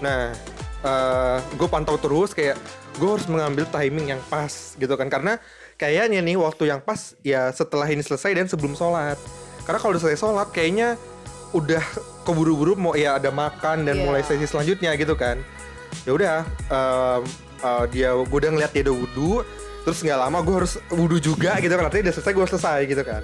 Nah, 0.00 0.32
gue 1.54 1.68
pantau 1.68 2.00
terus 2.00 2.32
kayak 2.32 2.56
gue 2.96 3.08
harus 3.08 3.28
mengambil 3.28 3.64
timing 3.68 4.16
yang 4.16 4.22
pas 4.28 4.74
gitu 4.76 4.92
kan 4.96 5.08
karena 5.08 5.36
kayaknya 5.76 6.20
nih 6.20 6.36
waktu 6.36 6.68
yang 6.68 6.80
pas 6.80 7.16
ya 7.20 7.48
setelah 7.52 7.88
ini 7.88 8.00
selesai 8.00 8.32
dan 8.32 8.46
sebelum 8.48 8.76
sholat. 8.76 9.16
Karena 9.64 9.78
kalau 9.78 9.92
udah 9.96 10.02
selesai 10.02 10.20
sholat 10.20 10.48
kayaknya 10.50 10.96
udah 11.50 11.82
keburu-buru 12.22 12.78
mau 12.78 12.94
ya 12.94 13.18
ada 13.18 13.28
makan 13.28 13.82
dan 13.84 13.98
Iya. 13.98 14.04
mulai 14.06 14.22
sesi 14.22 14.46
selanjutnya 14.46 14.94
gitu 14.94 15.14
kan. 15.16 15.40
Ya 16.06 16.14
udah, 16.14 16.36
em, 16.70 17.22
eh, 17.60 17.84
dia 17.90 18.14
gue 18.14 18.38
udah 18.40 18.50
ngeliat 18.54 18.72
dia 18.72 18.82
udah 18.86 18.96
wudhu, 18.96 19.32
terus 19.82 19.98
nggak 20.00 20.16
lama 20.16 20.38
gue 20.40 20.54
harus 20.64 20.74
wudhu 20.88 21.18
juga 21.18 21.58
gitu 21.58 21.72
kan. 21.74 21.90
Artinya 21.90 22.08
udah 22.08 22.14
selesai 22.16 22.32
gue 22.32 22.46
selesai 22.56 22.78
gitu 22.86 23.02
kan. 23.02 23.22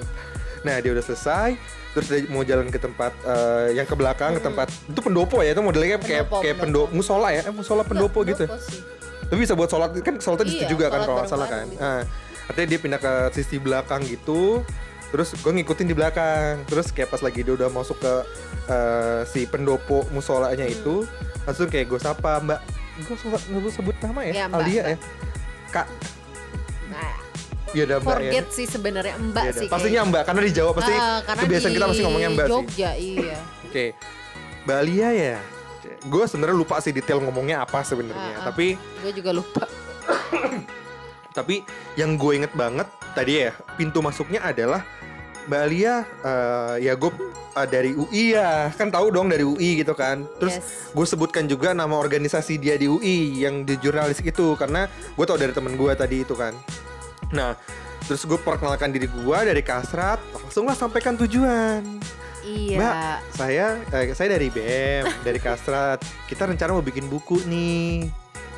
Nah 0.67 0.77
dia 0.83 0.91
udah 0.93 1.05
selesai, 1.05 1.55
terus 1.97 2.07
dia 2.07 2.29
mau 2.29 2.45
jalan 2.45 2.69
ke 2.69 2.77
tempat 2.77 3.17
eh, 3.25 3.73
yang 3.73 3.83
ke 3.83 3.97
belakang 3.97 4.37
ke 4.37 4.43
tempat 4.43 4.69
itu 4.69 5.01
pendopo 5.01 5.41
ya 5.41 5.51
itu 5.51 5.61
modelnya 5.61 5.97
kayak 5.97 6.29
Pendopo, 6.29 6.37
kayak 6.39 6.57
pendopo. 6.59 6.85
pendopo 6.85 6.95
musola 6.95 7.29
ya, 7.31 7.41
eh, 7.41 7.55
musola 7.55 7.83
pendopo 7.83 8.19
Nggak, 8.21 8.31
gitu. 8.31 8.45
pendopo 8.47 8.69
sih. 8.69 8.81
Tapi 9.27 9.39
bisa 9.41 9.53
buat 9.53 9.67
sholat 9.67 9.91
kan 9.99 10.15
sholatnya 10.17 10.45
di 10.45 10.53
situ 10.53 10.63
Iya, 10.63 10.71
juga 10.71 10.87
kan 10.87 11.01
kalau 11.03 11.17
nggak 11.19 11.27
salah 11.27 11.49
kan. 11.49 11.67
Nah, 11.73 12.01
artinya 12.47 12.69
dia 12.69 12.79
pindah 12.79 13.01
ke 13.01 13.13
sisi 13.33 13.57
belakang 13.57 14.05
gitu. 14.05 14.61
Terus 15.07 15.35
gue 15.35 15.53
ngikutin 15.53 15.83
di 15.83 15.95
belakang. 15.95 16.63
Terus 16.63 16.87
kayak 16.89 17.09
pas 17.09 17.19
lagi 17.19 17.41
dia 17.41 17.51
udah 17.53 17.67
masuk 17.67 17.97
ke 17.97 18.13
eh, 18.67 19.21
si 19.25 19.43
pendopo 19.45 20.07
musolanya 20.11 20.63
Hmm. 20.63 20.71
itu, 20.71 20.95
langsung 21.43 21.67
kayak 21.67 21.89
gue 21.89 21.99
sapa 21.99 22.39
Mbak. 22.39 22.61
Gue 23.03 23.17
gue 23.59 23.73
sebut 23.73 23.97
nama 23.99 24.21
ya, 24.23 24.33
Iya, 24.33 24.45
Mbak, 24.47 24.59
Alia 24.61 24.71
Mbak. 24.77 24.87
ya. 24.87 24.97
Kak, 25.67 25.87
iya 27.77 27.85
Mbak 27.87 28.01
ya. 28.01 28.09
forget 28.09 28.47
sih 28.49 28.67
sebenarnya 28.67 29.15
Mbak 29.19 29.45
Iya, 29.45 29.53
sih. 29.53 29.69
Pastinya 29.69 30.01
Mbak 30.05 30.23
karena 30.25 30.41
di 30.41 30.53
Jawa 30.53 30.71
pasti 30.73 30.93
Ah, 30.93 31.19
karena 31.21 31.43
kebiasaan 31.43 31.69
di 31.69 31.77
kita 31.77 31.87
masih 31.87 32.03
ngomongnya 32.03 32.31
Mbak 32.31 32.47
sih. 32.47 32.53
Jogja, 32.53 32.91
iya. 32.95 33.39
Oke. 33.67 33.85
Mbak 34.65 34.77
Alia 34.79 35.09
ya. 35.13 35.37
Gue 36.03 36.25
sebenarnya 36.25 36.57
lupa 36.57 36.77
sih 36.79 36.91
detail 36.91 37.21
ngomongnya 37.21 37.61
apa 37.61 37.83
sebenarnya. 37.83 38.33
Ah, 38.33 38.41
ah. 38.41 38.45
Tapi 38.49 38.75
Gue 38.99 39.13
juga 39.13 39.31
lupa. 39.31 39.65
Tapi 41.33 41.61
yang 41.95 42.17
gue 42.17 42.33
inget 42.35 42.53
banget 42.53 42.89
tadi 43.13 43.43
ya 43.43 43.53
pintu 43.77 44.01
masuknya 44.01 44.41
adalah 44.43 44.85
Mbak 45.47 45.61
Alia 45.63 45.95
eh, 46.25 46.75
ya 46.83 46.93
gue 46.93 47.13
eh, 47.55 47.67
dari 47.67 47.93
UI 47.93 48.33
ya 48.33 48.73
kan 48.73 48.89
tahu 48.89 49.09
dong 49.11 49.29
dari 49.29 49.45
UI 49.45 49.79
gitu 49.79 49.93
kan. 49.93 50.25
Terus 50.37 50.57
Yes. 50.57 50.91
gue 50.91 51.07
sebutkan 51.07 51.45
juga 51.45 51.71
nama 51.71 51.93
organisasi 51.93 52.57
dia 52.57 52.75
di 52.75 52.89
UI 52.89 53.39
yang 53.39 53.63
di 53.63 53.77
jurnalis 53.77 54.19
itu 54.19 54.57
karena 54.57 54.89
gue 54.89 55.25
tau 55.25 55.37
dari 55.37 55.53
temen 55.53 55.77
gue 55.77 55.93
tadi 55.93 56.25
itu 56.25 56.33
kan. 56.33 56.57
Nah 57.31 57.59
terus 58.03 58.23
gue 58.23 58.39
perkenalkan 58.39 58.91
diri 58.91 59.07
gue 59.07 59.39
dari 59.43 59.61
kasrat 59.61 60.19
langsunglah 60.33 60.75
sampaikan 60.75 61.17
tujuan. 61.17 61.83
Iya. 62.41 62.79
Mbak, 62.79 63.19
saya 63.35 63.67
eh, 63.91 64.15
saya 64.15 64.29
dari 64.31 64.47
BM, 64.47 65.03
dari 65.27 65.37
Kastrat. 65.37 65.99
Kita 66.25 66.47
rencana 66.47 66.71
mau 66.73 66.85
bikin 66.85 67.07
buku 67.07 67.43
nih. 67.43 68.07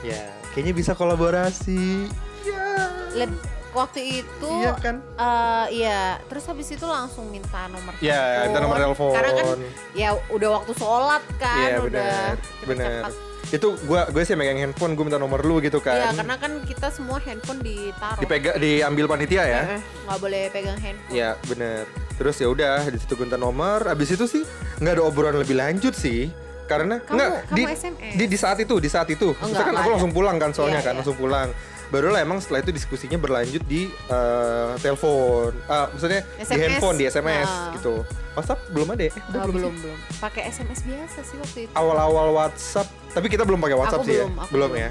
Ya, 0.05 0.29
kayaknya 0.53 0.77
bisa 0.77 0.93
kolaborasi. 0.93 2.05
Ya. 2.45 2.69
Leb- 3.17 3.41
waktu 3.71 4.21
itu 4.21 4.51
Iya 4.61 4.77
kan? 4.77 5.01
eh, 5.01 5.67
iya, 5.73 6.01
terus 6.29 6.45
habis 6.45 6.69
itu 6.69 6.85
langsung 6.85 7.29
minta 7.29 7.65
nomor 7.67 7.97
Ya, 7.99 8.45
minta 8.45 8.61
nomor 8.61 8.77
telepon. 8.77 9.13
Karena 9.17 9.31
kan 9.33 9.59
ya 9.97 10.09
udah 10.29 10.49
waktu 10.53 10.73
sholat 10.75 11.25
kan, 11.37 11.57
Iya, 11.59 11.77
udah 11.79 11.89
benar. 11.89 12.35
cepet-cepet. 12.37 12.69
Benar. 12.69 13.28
Itu 13.49 13.81
gua 13.83 14.05
gue 14.07 14.23
sih 14.23 14.37
megang 14.37 14.61
handphone, 14.61 14.93
gue 14.93 15.05
minta 15.05 15.17
nomor 15.17 15.41
lu 15.41 15.57
gitu 15.59 15.81
kan. 15.81 15.97
Iya, 15.97 16.11
karena 16.13 16.37
kan 16.37 16.53
kita 16.63 16.93
semua 16.93 17.17
handphone 17.19 17.59
ditaruh. 17.59 18.21
Dipegang 18.21 18.61
diambil 18.61 19.05
panitia 19.09 19.43
ya. 19.43 19.63
Nggak 20.05 20.19
boleh 20.21 20.43
pegang 20.53 20.77
handphone. 20.77 21.11
Iya, 21.11 21.31
bener. 21.43 21.83
Terus 22.15 22.37
ya 22.37 22.49
udah 22.49 22.85
di 22.85 22.99
situ 22.99 23.13
gue 23.15 23.25
minta 23.25 23.41
nomor. 23.41 23.89
Abis 23.89 24.13
itu 24.13 24.25
sih 24.27 24.43
nggak 24.79 24.95
ada 24.95 25.03
obrolan 25.03 25.37
lebih 25.37 25.57
lanjut 25.57 25.93
sih. 25.93 26.29
Karena 26.69 27.01
Kamu- 27.01 27.17
nggak 27.17 27.31
kamu 27.49 27.57
di, 27.57 27.63
SMS? 27.65 28.13
di 28.13 28.25
di 28.29 28.37
saat 28.37 28.59
itu, 28.61 28.75
di 28.77 28.91
saat 28.93 29.09
itu. 29.09 29.33
Maksudnya 29.33 29.49
enggak, 29.49 29.65
kan 29.65 29.73
enggak 29.73 29.83
aku 29.83 29.91
langsung 29.97 30.13
pulang 30.13 30.37
kan 30.37 30.51
soalnya 30.53 30.73
Iya, 30.75 30.85
kan, 30.85 30.93
iya. 30.93 30.99
langsung 31.01 31.17
pulang. 31.17 31.49
Baru 31.89 32.09
lah 32.09 32.21
emang 32.21 32.37
setelah 32.37 32.61
itu 32.61 32.69
diskusinya 32.69 33.17
berlanjut 33.17 33.65
di 33.65 33.89
eh, 33.89 34.71
telepon. 34.79 35.57
Ah, 35.65 35.89
maksudnya 35.89 36.21
di 36.23 36.45
SMS. 36.45 36.61
handphone, 36.61 36.97
di 36.97 37.05
SMS 37.07 37.49
Nah. 37.49 37.73
gitu. 37.73 37.95
WhatsApp 38.35 38.61
belum 38.69 38.89
ada 38.93 39.03
ya? 39.03 39.11
Eh, 39.11 39.23
udah 39.25 39.35
Ah, 39.35 39.43
belum 39.43 39.55
belum 39.57 39.73
sih? 39.73 39.81
belum. 39.83 39.99
Pakai 40.21 40.43
SMS 40.47 40.81
biasa 40.83 41.19
sih 41.23 41.37
waktu 41.37 41.59
itu. 41.65 41.73
Awal-awal 41.73 42.27
WhatsApp, 42.31 42.87
tapi 43.11 43.27
kita 43.27 43.43
belum 43.43 43.59
pakai 43.59 43.75
WhatsApp 43.75 44.01
Aku 44.01 44.07
sih 44.07 44.15
belum, 44.15 44.31
ya. 44.31 44.39
aku 44.39 44.51
Belum 44.53 44.71
belum. 44.71 44.81
ya. 44.81 44.91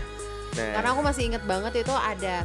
Nah. 0.49 0.71
Karena 0.73 0.89
aku 0.89 1.01
masih 1.03 1.23
inget 1.23 1.43
banget 1.43 1.73
itu 1.77 1.93
ada 1.93 2.35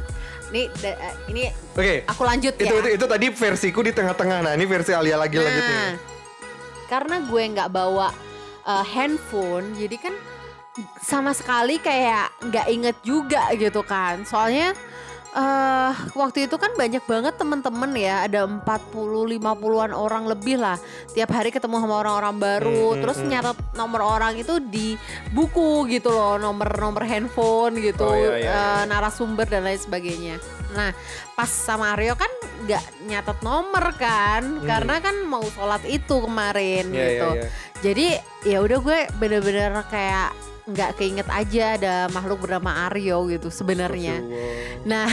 nih 0.47 0.65
da- 0.75 0.99
eh, 1.01 1.13
ini 1.27 1.41
Oke. 1.73 1.95
aku 2.05 2.21
lanjut 2.21 2.53
Itu, 2.53 2.61
ya. 2.67 2.79
itu 2.79 2.89
itu 2.93 3.05
tadi 3.07 3.27
versiku 3.27 3.79
di 3.81 3.89
tengah-tengah. 3.89 4.39
Nah, 4.39 4.51
ini 4.53 4.63
versi 4.63 4.93
Alia 4.93 5.17
lagi 5.17 5.33
Nah, 5.33 5.43
lanjutnya. 5.43 5.81
karena 6.85 7.15
gue 7.19 7.43
nggak 7.49 7.69
bawa 7.69 8.13
uh, 8.63 8.85
handphone, 8.85 9.73
jadi 9.73 9.97
kan 9.99 10.13
sama 11.01 11.31
sekali 11.37 11.77
kayak 11.77 12.33
nggak 12.49 12.67
inget 12.69 12.97
juga 13.05 13.49
gitu 13.53 13.85
kan. 13.85 14.25
Soalnya 14.25 14.73
eh 15.33 15.93
waktu 16.13 16.45
itu 16.45 16.61
kan 16.61 16.77
banyak 16.77 17.01
banget 17.09 17.33
temen-temen 17.41 17.91
ya, 17.97 18.29
ada 18.29 18.45
40 18.45 19.25
50-an 19.41 19.89
orang 19.89 20.29
lebih 20.29 20.61
lah. 20.61 20.77
Tiap 21.17 21.33
hari 21.33 21.49
ketemu 21.49 21.81
sama 21.81 22.05
orang-orang 22.05 22.37
baru, 22.37 22.93
Hmm, 22.93 23.01
terus 23.01 23.17
hmm, 23.17 23.25
hmm. 23.25 23.33
nyatet 23.33 23.57
nomor 23.73 24.01
orang 24.05 24.37
itu 24.37 24.61
di 24.61 24.93
buku 25.33 25.89
gitu 25.89 26.13
loh, 26.13 26.37
nomor-nomor 26.37 27.01
handphone 27.01 27.81
gitu, 27.81 28.05
Oh, 28.05 28.13
iya, 28.13 28.45
iya. 28.45 28.85
narasumber 28.85 29.49
dan 29.49 29.65
lain 29.65 29.81
sebagainya. 29.81 30.37
Nah, 30.77 30.93
pas 31.33 31.49
sama 31.49 31.97
Aryo 31.97 32.13
kan 32.13 32.29
nggak 32.69 32.85
nyatet 33.09 33.39
nomor 33.41 33.89
kan, 33.97 34.61
Hmm. 34.61 34.69
karena 34.69 35.01
kan 35.01 35.17
mau 35.25 35.41
sholat 35.49 35.81
itu 35.89 36.13
kemarin 36.29 36.93
iya, 36.93 37.05
gitu. 37.09 37.29
iya. 37.41 37.47
Jadi 37.81 38.07
ya 38.53 38.61
udah 38.61 38.77
gue 38.85 38.99
bener-bener 39.17 39.73
kayak 39.89 40.52
nggak 40.63 40.95
keinget 40.95 41.27
aja 41.27 41.75
ada 41.75 41.95
makhluk 42.09 42.47
bernama 42.47 42.87
Aryo 42.87 43.27
gitu 43.27 43.49
sebenarnya. 43.49 44.23
Nah, 44.83 45.11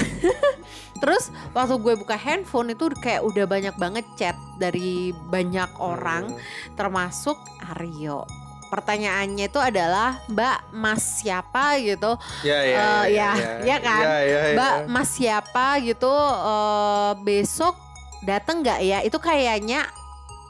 terus 1.02 1.28
waktu 1.50 1.74
gue 1.76 1.94
buka 1.96 2.14
handphone 2.14 2.70
itu 2.70 2.86
kayak 2.94 3.20
udah 3.20 3.44
banyak 3.44 3.74
banget 3.74 4.06
chat 4.14 4.36
dari 4.56 5.10
banyak 5.26 5.70
orang 5.76 6.30
Hmm. 6.30 6.38
termasuk 6.74 7.34
Aryo. 7.66 8.28
Pertanyaannya 8.70 9.50
itu 9.50 9.58
adalah 9.58 10.22
Mbak 10.30 10.70
Mas 10.70 11.02
siapa 11.18 11.74
gitu 11.82 12.14
Ya 12.46 12.62
ya 12.62 12.78
Eh, 12.78 13.04
ya, 13.18 13.30
ya 13.66 13.76
kan? 13.82 14.02
Ya, 14.06 14.16
ya, 14.22 14.40
ya. 14.46 14.54
Mbak 14.54 14.74
Mas 14.86 15.10
siapa 15.10 15.66
gitu 15.82 16.12
eh, 16.46 17.12
besok 17.20 17.74
dateng 18.22 18.62
nggak 18.62 18.80
ya? 18.80 18.98
Itu 19.02 19.18
kayaknya 19.18 19.90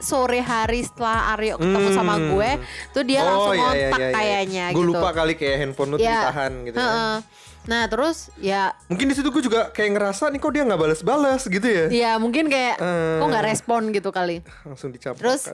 sore 0.01 0.39
hari 0.39 0.81
setelah 0.81 1.31
Aryo 1.31 1.55
ketemu 1.55 1.89
sama 1.91 2.13
Hmm. 2.13 2.27
gue, 2.31 2.51
tuh 2.91 3.03
dia 3.03 3.21
Oh, 3.21 3.25
langsung 3.25 3.53
iya, 3.53 3.61
iya, 3.61 3.63
ngontak 3.63 3.97
iya, 3.97 4.03
iya. 4.03 4.13
kayaknya 4.13 4.65
Gue 4.69 4.81
gitu. 4.81 4.91
lupa 4.91 5.09
kali 5.11 5.33
kayak 5.33 5.55
handphone 5.59 5.89
lu 5.89 5.95
tuh 5.95 6.03
Ya. 6.03 6.17
ditahan 6.19 6.51
gitu 6.63 6.75
ya. 6.75 7.21
Nah 7.61 7.85
terus 7.85 8.17
ya, 8.35 8.73
Mungkin 8.87 9.05
di 9.05 9.13
situ 9.13 9.29
gue 9.29 9.37
juga 9.39 9.69
kayak 9.69 9.93
ngerasa 9.93 10.27
nih 10.27 10.39
kok 10.39 10.49
dia 10.49 10.65
nggak 10.65 10.81
balas-balas 10.81 11.45
gitu 11.45 11.61
ya. 11.61 11.85
ya 11.87 12.11
mungkin 12.17 12.49
kayak 12.49 12.75
Eh, 12.75 13.17
kok 13.17 13.27
nggak 13.27 13.45
respon 13.47 13.81
gitu 13.91 14.09
kali. 14.09 14.41
langsung 14.63 14.89
dicampur. 14.89 15.21
Terus 15.21 15.53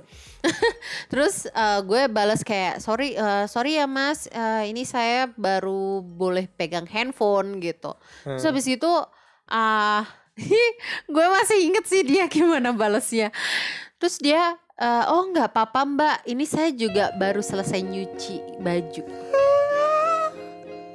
Terus 1.12 1.36
eh, 1.48 1.80
gue 1.82 2.08
balas 2.08 2.42
kayak 2.42 2.80
sorry 2.80 3.12
eh, 3.12 3.46
sorry 3.46 3.75
ya 3.75 3.86
mas, 3.86 4.27
eh, 4.27 4.63
ini 4.68 4.84
saya 4.84 5.27
baru 5.30 6.00
boleh 6.00 6.48
pegang 6.50 6.88
handphone 6.88 7.60
gitu. 7.60 7.92
Terus 8.24 8.39
Hmm. 8.39 8.50
habis 8.50 8.66
itu 8.66 8.92
ah 9.46 10.08
gue 11.10 11.25
masih 11.30 11.60
inget 11.62 11.84
sih 11.84 12.01
dia 12.04 12.24
gimana 12.25 12.72
balasnya. 12.72 13.36
Terus 13.98 14.22
dia 14.22 14.54
eh, 14.77 15.04
oh 15.10 15.25
nggak 15.34 15.50
apa-apa 15.50 15.82
mbak, 15.89 16.18
ini 16.30 16.46
saya 16.46 16.70
juga 16.70 17.10
baru 17.18 17.42
selesai 17.42 17.82
nyuci 17.82 18.62
baju. 18.62 19.04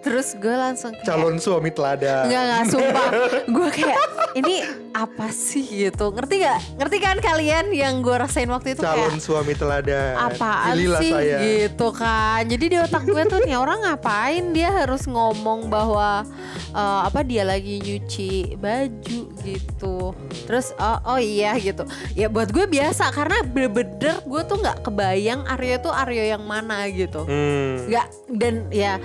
Terus 0.03 0.35
gue 0.35 0.51
langsung 0.51 0.91
kayak 0.95 1.07
calon 1.07 1.39
suami 1.39 1.71
teladan. 1.71 2.27
Enggak 2.27 2.43
enggak 2.43 2.65
sumpah 2.75 3.09
Gue 3.55 3.69
kayak 3.71 3.99
Ini 4.35 4.55
apa 4.93 5.29
sih 5.29 5.65
gitu 5.65 6.09
Ngerti 6.09 6.35
gak? 6.39 6.59
Ngerti 6.77 6.97
kan 6.99 7.17
kalian 7.19 7.73
yang 7.73 7.99
gue 7.99 8.13
rasain 8.13 8.47
waktu 8.47 8.73
itu 8.73 8.81
Calon 8.81 9.09
kayak 9.09 9.19
suami 9.19 9.53
teladan. 9.53 10.15
Apaan 10.15 10.77
sih 11.01 11.11
saya. 11.11 11.39
gitu 11.41 11.89
kan 11.91 12.45
Jadi 12.45 12.65
di 12.67 12.77
otak 12.77 13.03
gue 13.03 13.23
tuh 13.25 13.41
nih 13.41 13.57
orang 13.57 13.81
ngapain 13.83 14.53
Dia 14.53 14.71
harus 14.71 15.05
ngomong 15.05 15.67
bahwa 15.67 16.29
eh, 16.71 17.01
Apa 17.03 17.21
dia 17.21 17.43
lagi 17.43 17.79
nyuci 17.79 18.55
baju 18.55 19.21
gitu 19.41 20.13
Terus 20.45 20.77
oh, 20.77 20.99
oh 21.09 21.21
iya 21.21 21.57
gitu 21.57 21.83
Ya 22.13 22.29
buat 22.29 22.49
gue 22.49 22.65
biasa 22.65 23.09
Karena 23.11 23.41
bener-bener 23.43 24.21
gue 24.23 24.43
tuh 24.45 24.57
gak 24.59 24.83
kebayang 24.83 25.49
Aryo 25.49 25.81
tuh 25.81 25.93
Aryo 25.93 26.23
yang 26.23 26.43
mana 26.43 26.85
gitu 26.87 27.25
Hmm. 27.25 27.87
Nggak 27.87 28.07
Dan 28.29 28.55
ya 28.69 29.01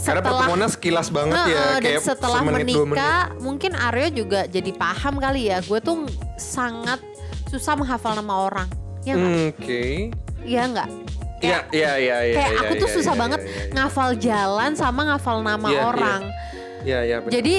Karena 0.00 0.22
pertemuannya 0.22 0.68
sekilas 0.70 1.10
banget 1.10 1.36
ya, 1.44 1.44
Heeh, 1.44 1.74
dan 1.76 1.82
kayak 1.82 2.00
setelah 2.00 2.40
menikah 2.40 3.34
mungkin 3.36 3.72
Aryo 3.74 4.08
juga 4.14 4.46
jadi 4.46 4.70
paham 4.72 5.09
kali 5.18 5.50
ya 5.50 5.58
gue 5.64 5.78
tuh 5.82 6.06
sangat 6.38 7.02
susah 7.50 7.74
menghafal 7.74 8.14
nama 8.14 8.46
orang 8.46 8.68
ya 9.02 9.16
nggak 9.18 9.58
Oke. 9.58 9.84
ya 10.46 10.64
nggak 10.70 10.90
Iya, 11.40 11.64
iya, 11.72 11.92
iya, 11.96 12.16
iya. 12.20 12.34
kayak 12.36 12.52
iya, 12.52 12.60
aku 12.68 12.72
tuh 12.76 12.88
iya, 12.92 12.96
susah 13.00 13.14
iya, 13.16 13.20
banget 13.24 13.40
iya, 13.40 13.48
iya. 13.48 13.72
ngafal 13.72 14.10
jalan 14.20 14.70
sama 14.76 15.00
ngafal 15.08 15.36
nama 15.40 15.68
iya. 15.72 15.80
orang 15.88 16.22
Iya, 16.84 16.98
iya. 17.08 17.16
benar. 17.24 17.32
jadi 17.32 17.56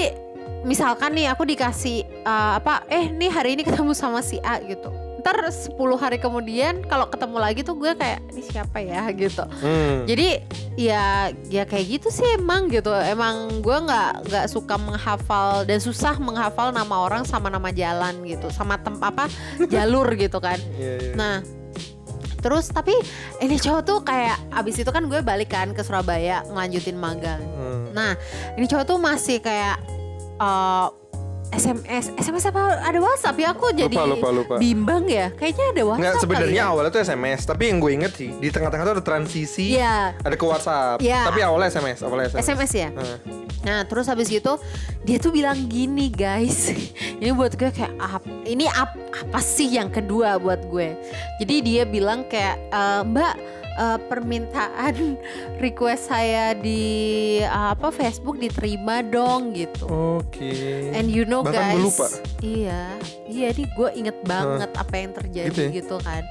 misalkan 0.62 1.10
nih 1.18 1.26
aku 1.34 1.42
dikasih 1.42 2.06
uh, 2.22 2.62
apa 2.62 2.86
eh 2.86 3.10
nih 3.10 3.30
hari 3.34 3.58
ini 3.58 3.66
ketemu 3.66 3.90
sama 3.90 4.22
si 4.22 4.38
A 4.46 4.62
gitu 4.62 4.90
ntar 5.22 5.38
10 5.38 5.72
hari 5.94 6.18
kemudian 6.18 6.82
kalau 6.82 7.06
ketemu 7.06 7.38
lagi 7.38 7.62
tuh 7.62 7.74
gue 7.74 7.94
kayak 7.94 8.18
ini 8.28 8.42
siapa 8.42 8.78
ya 8.78 9.06
gitu 9.14 9.46
Hmm. 9.62 10.02
jadi 10.04 10.42
ya 10.74 11.04
ya 11.46 11.62
kayak 11.62 11.86
gitu 11.88 12.08
sih 12.08 12.26
emang 12.34 12.66
gitu 12.66 12.90
emang 12.90 13.62
gue 13.62 13.76
nggak 13.78 14.26
nggak 14.26 14.46
suka 14.46 14.74
menghafal 14.76 15.62
dan 15.62 15.78
susah 15.78 16.18
menghafal 16.18 16.68
nama 16.68 17.06
orang 17.06 17.22
sama 17.22 17.46
nama 17.46 17.70
jalan 17.70 18.18
gitu 18.24 18.50
sama 18.50 18.74
tem 18.76 18.98
apa 18.98 19.30
jalur 19.72 20.10
gitu 20.12 20.36
kan 20.36 20.58
Iya, 20.74 20.92
iya. 20.98 21.12
nah 21.14 21.36
terus 22.38 22.66
tapi 22.66 22.90
ini 23.38 23.54
cowok 23.54 23.82
tuh 23.82 23.98
kayak 24.02 24.34
abis 24.50 24.82
itu 24.82 24.90
kan 24.90 25.06
gue 25.06 25.22
balik 25.22 25.54
kan 25.54 25.70
ke 25.70 25.80
Surabaya 25.80 26.42
ngelanjutin 26.44 26.98
magang 26.98 27.38
Hmm. 27.52 27.94
Nah, 27.94 28.16
ini 28.56 28.64
cowok 28.64 28.84
tuh 28.84 28.96
masih 28.96 29.38
kayak 29.38 29.76
eh, 30.34 30.86
SMS, 31.52 32.16
SMS 32.16 32.44
apa 32.48 32.80
ada 32.80 32.96
WhatsApp 32.96 33.36
ya? 33.36 33.52
Aku 33.52 33.68
jadi 33.76 33.92
lupa 33.92 34.08
lupa 34.08 34.28
lupa. 34.32 34.54
bimbang 34.56 35.04
ya. 35.04 35.28
Kayaknya 35.36 35.64
ada 35.76 35.82
WhatsApp. 35.84 36.00
Nggak 36.00 36.14
sebenarnya 36.24 36.62
ya. 36.64 36.70
awalnya 36.72 36.90
tuh 36.90 37.02
SMS, 37.04 37.40
tapi 37.44 37.62
yang 37.68 37.78
gue 37.78 37.92
inget 37.92 38.12
sih 38.16 38.30
di 38.32 38.48
tengah-tengah 38.48 38.84
tuh 38.88 38.94
ada 38.96 39.04
transisi, 39.04 39.76
Iya, 39.76 40.16
ada 40.16 40.36
ke 40.36 40.44
WhatsApp. 40.48 40.98
Iya. 41.04 41.28
Tapi 41.28 41.40
awalnya 41.44 41.68
SMS, 41.68 41.98
awalnya 42.00 42.26
SMS. 42.32 42.42
SMS 42.48 42.72
ya. 42.72 42.88
Heeh. 42.88 43.18
Nah, 43.62 43.86
terus 43.86 44.10
habis 44.10 44.26
gitu 44.26 44.58
dia 45.06 45.16
tuh 45.20 45.30
bilang 45.30 45.54
gini, 45.68 46.08
guys. 46.08 46.72
ini 47.20 47.30
buat 47.36 47.52
gue 47.54 47.68
kayak 47.68 47.92
ap, 48.00 48.24
ini 48.48 48.66
ap, 48.66 48.96
apa 49.12 49.40
sih 49.44 49.76
yang 49.76 49.92
kedua 49.92 50.40
buat 50.40 50.66
gue. 50.66 50.96
Jadi 51.38 51.54
dia 51.60 51.82
bilang 51.84 52.24
kayak 52.26 52.56
"Eh, 52.72 53.02
Mbak 53.06 53.34
eh, 53.74 53.98
permintaan 54.02 54.94
request 55.62 56.08
saya 56.08 56.52
di 56.52 56.82
eh, 57.38 57.68
apa 57.68 57.88
Facebook 57.88 58.36
diterima 58.36 59.00
dong 59.00 59.52
gitu. 59.52 59.84
Oke. 60.18 60.52
And 60.92 61.06
you 61.06 61.22
know 61.22 61.40
Bahkan 61.40 61.54
guys, 61.54 61.82
lupa. 61.82 62.06
iya, 62.40 62.94
iya 63.24 63.48
nih 63.50 63.68
gue 63.68 63.88
inget 63.94 64.18
banget 64.22 64.70
apa 64.72 64.94
yang 64.94 65.12
terjadi 65.12 65.48
Gitu 65.50 65.62
gitu, 65.74 65.96
ya? 65.96 66.04
kan. 66.04 66.22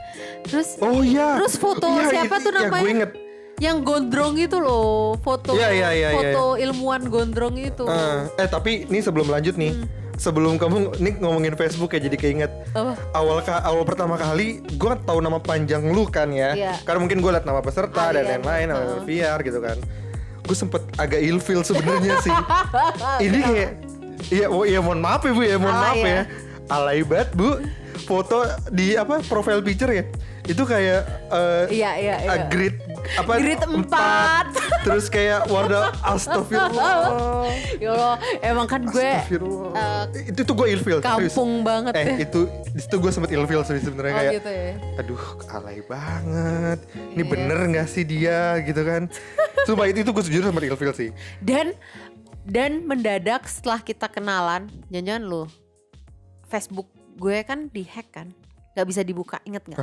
Terus 0.43 0.67
Oh 0.79 1.00
iya. 1.00 1.38
Terus 1.38 1.55
foto 1.55 1.86
Iya, 1.88 2.03
siapa 2.10 2.36
itu- 2.36 2.43
tuh 2.43 2.51
Ya, 2.51 2.60
namanya? 2.62 2.79
gue 2.79 2.91
inget. 2.91 3.12
yang 3.60 3.77
gondrong 3.81 4.33
itu 4.36 4.57
loh, 4.57 5.13
foto 5.17 5.53
Iya, 5.53 5.69
iya, 5.69 5.89
iya, 5.93 6.10
foto 6.12 6.57
ilmuwan 6.57 7.05
gondrong 7.05 7.53
itu. 7.55 7.86
Eh, 7.86 8.21
eh 8.36 8.50
tapi 8.50 8.89
ini 8.89 9.00
sebelum 9.00 9.29
lanjut 9.29 9.53
nih, 9.53 9.69
Hmm. 9.71 9.86
Sebelum 10.21 10.53
kamu 10.55 10.77
nih 10.95 11.17
ngomongin 11.17 11.55
Facebook 11.55 11.89
ya 11.91 11.99
jadi 11.99 12.13
keinget 12.13 12.51
Apa? 12.71 12.93
awal 13.11 13.41
ka- 13.41 13.65
awal 13.65 13.81
pertama 13.81 14.13
kali 14.15 14.61
gue 14.61 14.93
tahu 15.01 15.17
nama 15.17 15.41
panjang 15.41 15.81
lu 15.83 16.05
kan 16.05 16.29
ya, 16.29 16.53
Iya. 16.53 16.73
karena 16.81 17.01
mungkin 17.01 17.19
gue 17.19 17.31
liat 17.31 17.41
nama 17.41 17.57
peserta 17.59 18.13
dan 18.13 18.21
Alien, 18.21 18.37
lain-lain, 18.37 18.65
nama 18.69 18.83
heeh. 18.85 19.01
VR 19.01 19.39
gitu 19.41 19.57
kan, 19.59 19.77
gue 20.39 20.55
sempet 20.55 20.85
agak 20.95 21.17
ilfil 21.19 21.61
sebenarnya 21.61 22.21
sih. 22.21 22.29
ini 23.25 23.39
kayak, 23.41 23.69
iya, 24.29 24.45
oh, 24.47 24.61
iya 24.61 24.77
mohon 24.77 25.01
maaf 25.01 25.25
ya 25.25 25.31
bu 25.31 25.41
ya, 25.41 25.57
mohon 25.57 25.73
Alay 25.73 25.81
maaf 25.83 25.97
ya. 25.97 26.05
ya, 26.07 26.21
alay 26.69 26.99
banget 27.01 27.29
bu, 27.33 27.49
foto 27.99 28.37
di 28.69 28.93
apa 28.93 29.25
profile 29.25 29.59
picture 29.59 29.89
ya, 29.91 30.05
itu 30.43 30.61
kayak 30.63 31.01
eh, 31.29 31.63
Iya, 31.73 31.91
iya, 31.97 32.15
iya. 32.19 32.29
uh, 32.31 32.39
grid 32.47 32.77
apa 33.13 33.31
Grid 33.38 33.62
empat. 33.62 34.46
terus 34.86 35.05
kayak 35.08 35.46
warna 35.46 35.93
astagfirullah 36.01 36.96
ya 37.84 37.89
Allah, 37.91 38.15
emang 38.39 38.65
kan 38.65 38.81
gue 38.84 38.98
Astagfirullah. 39.03 40.10
itu 40.12 40.41
tuh 40.41 40.53
gue 40.53 40.67
ilfil 40.70 40.98
serius. 40.98 41.05
kampung 41.31 41.62
banget 41.62 41.93
eh 41.93 42.05
ya. 42.08 42.15
itu 42.24 42.39
di 42.67 42.79
situ 42.79 42.96
gue 42.98 43.12
sempet 43.12 43.31
ilfil 43.31 43.62
sih 43.62 43.77
sebenarnya 43.77 44.12
Oh 44.12 44.20
kayak 44.20 44.34
gitu 44.36 44.51
ya. 44.51 44.74
aduh 44.98 45.24
alay 45.50 45.79
banget 45.81 46.79
ini 47.12 47.22
Iya. 47.22 47.29
bener 47.29 47.60
nggak 47.67 47.88
sih 47.88 48.03
dia 48.03 48.39
gitu 48.62 48.81
kan 48.81 49.05
Sumpah 49.62 49.86
itu, 49.86 50.01
itu 50.01 50.10
gue 50.10 50.24
jujur 50.25 50.43
sempet 50.43 50.63
ilfil 50.65 50.91
sih 50.91 51.10
Dan 51.38 51.77
dan 52.41 52.81
mendadak 52.84 53.46
setelah 53.46 53.77
kita 53.77 54.08
kenalan, 54.08 54.65
jangan-jangan 54.88 55.22
lu 55.22 55.43
Facebook 56.48 56.89
gue 57.13 57.38
kan 57.41 57.70
dihack 57.70 58.10
kan, 58.10 58.34
nggak 58.74 58.88
bisa 58.88 59.01
dibuka, 59.01 59.38
inget 59.43 59.62
nggak? 59.63 59.77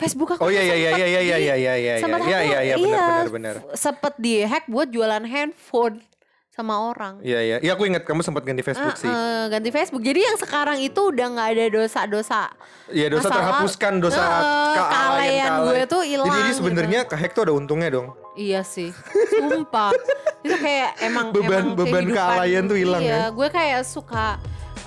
Facebook 0.00 0.28
aku 0.30 0.40
oh 0.40 0.48
iya 0.48 0.62
iya 0.64 0.74
iya 0.74 0.88
sempet 0.88 0.96
iya 0.96 1.20
iya 1.20 1.36
di- 1.36 1.44
iya 1.44 1.54
iya 1.54 1.74
iya 1.76 1.94
sempet 1.98 2.20
iya 2.22 2.38
aku- 2.38 2.48
iya 2.48 2.58
iya 2.62 2.74
benar 2.74 2.96
benar 2.96 3.28
benar 3.30 3.54
Sempet 3.74 4.14
dihack 4.16 4.64
buat 4.66 4.88
jualan 4.88 5.24
handphone 5.24 6.00
sama 6.50 6.76
orang. 6.84 7.22
iya 7.22 7.40
iya 7.40 7.56
iya 7.58 7.72
aku 7.72 7.84
ingat 7.84 8.02
kamu 8.02 8.20
sempat 8.20 8.42
ganti 8.42 8.60
Facebook 8.60 8.92
Eh, 8.92 8.98
sih 8.98 9.08
eh, 9.08 9.44
ganti 9.48 9.70
Facebook. 9.70 10.02
Jadi 10.02 10.20
yang 10.20 10.36
sekarang 10.36 10.76
itu 10.78 11.00
udah 11.06 11.26
nggak 11.30 11.48
ada 11.48 11.64
dosa-dosa. 11.72 12.52
Iya 12.86 13.06
dosa 13.08 13.22
masalah- 13.22 13.36
terhapuskan 13.38 13.92
dosa 13.96 14.20
Eh, 14.20 14.76
kealayan 14.84 15.50
gue 15.64 15.80
tuh 15.86 16.02
hilang 16.02 16.26
Jadi 16.26 16.40
gitu. 16.42 16.58
sebenarnya 16.58 17.00
kehack 17.06 17.32
tuh 17.32 17.42
ada 17.42 17.54
untungnya 17.54 17.88
dong. 17.90 18.12
Iya 18.34 18.60
sih, 18.62 18.92
sumpah. 19.30 19.94
itu 20.40 20.56
kayak 20.58 20.90
emang 21.02 21.26
Beban- 21.30 21.48
emang 21.66 21.78
beban 21.78 22.06
kealayan 22.10 22.64
tuh 22.64 22.76
hilang 22.76 23.00
Iya, 23.00 23.08
ya? 23.08 23.24
gue 23.30 23.48
kayak 23.50 23.80
suka 23.82 24.36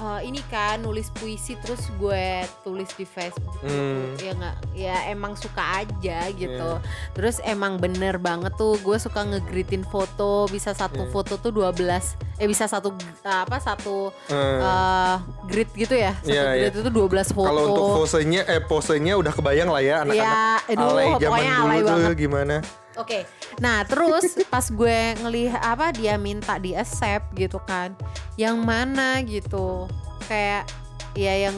eh, 0.04 0.28
ini 0.28 0.44
kan 0.46 0.78
nulis 0.78 1.08
puisi 1.10 1.56
terus 1.58 1.80
gue 1.96 2.26
tulis 2.62 2.92
di 2.92 3.04
Facebook. 3.04 3.56
Hmm. 3.60 4.20
Ya 4.20 4.32
nggak, 4.34 4.56
ya 4.76 4.96
emang 5.08 5.34
suka 5.34 5.64
aja 5.80 6.28
gitu. 6.30 6.70
Iya. 6.76 6.84
Terus 7.12 7.40
emang 7.42 7.80
bener 7.80 8.20
banget 8.20 8.52
tuh 8.54 8.76
gue 8.78 8.98
suka 8.98 9.24
ngegritin 9.24 9.82
foto, 9.84 10.46
bisa 10.48 10.72
satu 10.72 11.08
Iya. 11.08 11.12
foto 11.12 11.34
tuh 11.38 11.50
12 11.50 12.20
eh 12.34 12.50
bisa 12.50 12.66
satu 12.66 12.92
apa 13.24 13.62
satu 13.62 14.10
Eh, 14.28 14.60
eh 14.60 15.16
grid 15.46 15.70
gitu 15.74 15.94
ya. 15.94 16.12
Satu 16.20 16.34
Iya, 16.34 16.44
grid 16.68 16.76
itu 16.76 16.92
12 16.92 17.30
foto. 17.30 17.48
Kalau 17.48 17.64
untuk 17.70 17.88
posenya 17.96 18.42
eh 18.46 18.60
posenya 18.60 19.14
udah 19.16 19.32
kebayang 19.32 19.70
lah 19.70 19.80
ya 19.80 19.96
anak-anak 20.02 20.36
Ya, 20.60 20.74
aduh, 20.74 20.90
alay 20.92 21.08
zaman 21.16 21.40
dulu 21.40 21.64
alay 21.64 21.80
tuh 21.80 21.88
banget. 21.88 22.14
gimana. 22.18 22.56
Oke, 22.96 23.26
nah 23.58 23.82
terus 23.84 24.22
pas 24.46 24.64
gue 24.64 25.00
ngelihat 25.18 25.58
apa 25.58 25.90
dia 25.90 26.14
minta 26.16 26.56
di 26.56 26.74
accept 26.74 27.34
gitu 27.34 27.58
kan, 27.60 27.98
yang 28.36 28.58
mana 28.58 29.18
gitu, 29.20 29.90
kayak 30.24 30.70
ya 31.14 31.50
yang 31.50 31.58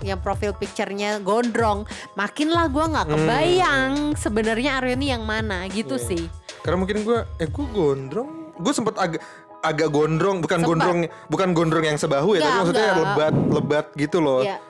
yang 0.00 0.16
profil 0.18 0.52
picture-nya 0.52 1.20
gondrong, 1.20 1.84
makin 2.14 2.48
lah 2.48 2.68
gue 2.68 2.84
nggak 2.84 3.06
Hmm. 3.06 3.14
kebayang 3.14 3.92
sebenarnya 4.14 4.70
Aryo 4.78 4.92
ini 4.92 5.08
yang 5.08 5.24
mana 5.24 5.64
gitu 5.68 5.94
Iya. 5.94 6.06
sih. 6.06 6.24
Karena 6.60 6.76
mungkin 6.78 7.00
gue 7.00 7.18
eh 7.38 7.46
gue 7.46 7.66
gondrong, 7.66 8.30
gue 8.54 8.72
sempet 8.72 8.96
agak 8.96 9.20
agak 9.60 9.88
gondrong, 9.88 10.40
bukan 10.40 10.60
Sempet. 10.60 10.68
gondrong 10.70 10.98
bukan 11.26 11.48
gondrong 11.52 11.84
yang 11.86 11.96
sebahu 11.96 12.36
ya, 12.36 12.40
tapi 12.40 12.44
Nggak, 12.44 12.56
maksudnya 12.58 12.84
nggak. 12.86 13.00
lebat 13.02 13.34
lebat 13.50 13.86
gitu 13.94 14.18
loh. 14.20 14.40
Ya, 14.40 14.60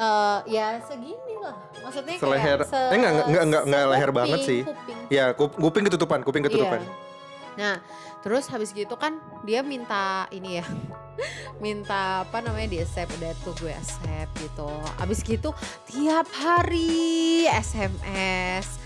eh, 0.00 0.38
ya 0.48 0.80
segini 0.80 1.34
lah, 1.36 1.52
maksudnya 1.78 2.16
kayak 2.16 2.22
Seleher. 2.22 2.60
se- 2.64 2.90
Eh, 2.90 2.96
nggak, 2.96 3.12
nggak, 3.22 3.42
nggak, 3.44 3.62
nggak, 3.68 3.84
leher 3.86 4.10
banget 4.10 4.38
sih. 4.40 4.60
kuping. 4.62 4.98
Ya, 5.08 5.24
kup- 5.32 5.54
kuping 5.54 5.84
ketutupan, 5.84 6.18
kuping 6.22 6.42
ketutupan. 6.42 6.80
Iya. 6.80 7.08
Nah, 7.52 7.76
terus 8.20 8.46
habis 8.46 8.70
gitu 8.70 8.94
kan 8.94 9.16
dia 9.42 9.60
minta 9.60 10.24
ini 10.30 10.58
ya. 10.58 10.66
minta 11.60 12.24
apa 12.24 12.40
namanya 12.40 12.70
di 12.70 12.78
accept 12.78 13.12
udah 13.12 13.32
tuh 13.38 13.52
gue 13.58 13.68
accept 13.70 14.32
gitu. 14.40 14.70
Habis 14.96 15.20
gitu 15.20 15.52
tiap 15.84 16.24
hari 16.32 17.44
SMS. 17.50 18.80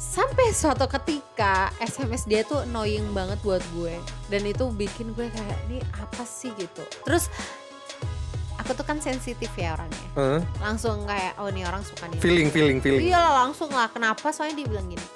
Sampai 0.00 0.50
suatu 0.50 0.88
ketika 0.88 1.70
SMS 1.78 2.24
dia 2.24 2.42
tuh 2.42 2.64
annoying 2.64 3.12
banget 3.12 3.38
buat 3.40 3.62
gue 3.70 3.94
dan 4.26 4.42
itu 4.42 4.66
bikin 4.72 5.12
gue 5.12 5.28
kayak 5.28 5.58
ini 5.68 5.78
apa 5.94 6.24
sih 6.24 6.50
gitu. 6.52 6.82
Terus 7.04 7.28
aku 8.60 8.72
tuh 8.72 8.84
kan 8.84 8.98
sensitif 8.98 9.48
ya 9.54 9.72
orangnya. 9.72 10.08
Heeh. 10.14 10.40
Langsung 10.58 11.02
kayak 11.02 11.36
oh 11.36 11.48
ini 11.48 11.62
orang 11.62 11.80
suka 11.80 12.04
nih. 12.06 12.18
feeling, 12.18 12.48
feeling, 12.48 12.78
feeling. 12.78 13.02
Iya 13.02 13.20
langsung 13.40 13.68
lah. 13.70 13.88
Kenapa? 13.88 14.28
Soalnya 14.28 14.56
dia 14.56 14.68
bilang 14.68 14.86
gini. 14.86 15.06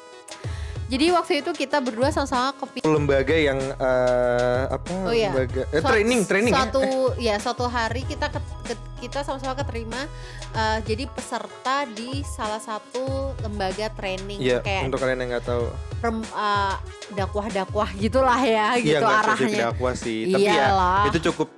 Jadi 0.84 1.08
waktu 1.10 1.40
itu 1.40 1.50
kita 1.50 1.80
berdua 1.80 2.12
sama-sama 2.12 2.52
ke 2.52 2.84
Lembaga 2.84 3.32
yang 3.32 3.56
eh, 3.56 4.64
apa? 4.68 4.92
Oh 5.02 5.10
iya. 5.10 5.32
Lembaga 5.32 5.64
eh, 5.66 5.80
Suat- 5.80 5.90
training, 5.90 6.20
training 6.22 6.52
ya? 6.52 6.60
Suatu 6.60 6.82
ya 7.16 7.34
suatu 7.38 7.64
hari 7.66 8.04
kita 8.04 8.28
ke, 8.28 8.36
ke- 8.62 8.84
kita 9.00 9.24
sama-sama 9.24 9.56
keterima 9.56 10.04
eh, 10.52 10.78
jadi 10.84 11.08
peserta 11.08 11.88
di 11.88 12.20
salah 12.22 12.60
satu 12.60 13.32
lembaga 13.40 13.88
training 13.92 14.36
Iya, 14.38 14.60
kayak 14.60 14.82
untuk 14.84 15.00
kalian 15.00 15.18
yang 15.18 15.30
nggak 15.32 15.46
tahu. 15.46 15.64
rem- 16.00 16.30
eh, 16.30 16.74
dakwah-dakwah 17.16 17.88
gitulah 17.96 18.38
ya 18.38 18.76
Iya 18.76 18.84
gitu 18.84 19.02
nggak 19.02 19.20
arahnya. 19.24 19.58
dakwah 19.66 19.94
sih, 19.96 20.18
tapi 20.28 20.44
Iyalah. 20.44 21.00
ya 21.00 21.10
itu 21.10 21.20
cukup 21.24 21.48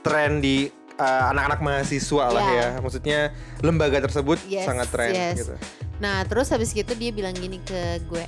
tren 0.00 0.38
di 0.38 0.70
uh, 0.96 1.30
anak-anak 1.30 1.60
mahasiswa 1.60 2.24
lah 2.26 2.42
Iya. 2.42 2.56
ya. 2.56 2.68
Maksudnya 2.78 3.18
lembaga 3.60 3.98
tersebut 4.00 4.38
Yes, 4.44 4.64
sangat 4.64 4.88
tren 4.88 5.12
yes. 5.12 5.36
gitu. 5.38 5.54
Nah, 5.96 6.24
terus 6.24 6.48
habis 6.48 6.70
gitu 6.70 6.92
dia 6.92 7.08
bilang 7.08 7.32
gini 7.32 7.56
ke 7.58 7.80
gue. 8.04 8.24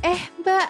Eh, 0.00 0.20
Mbak, 0.38 0.66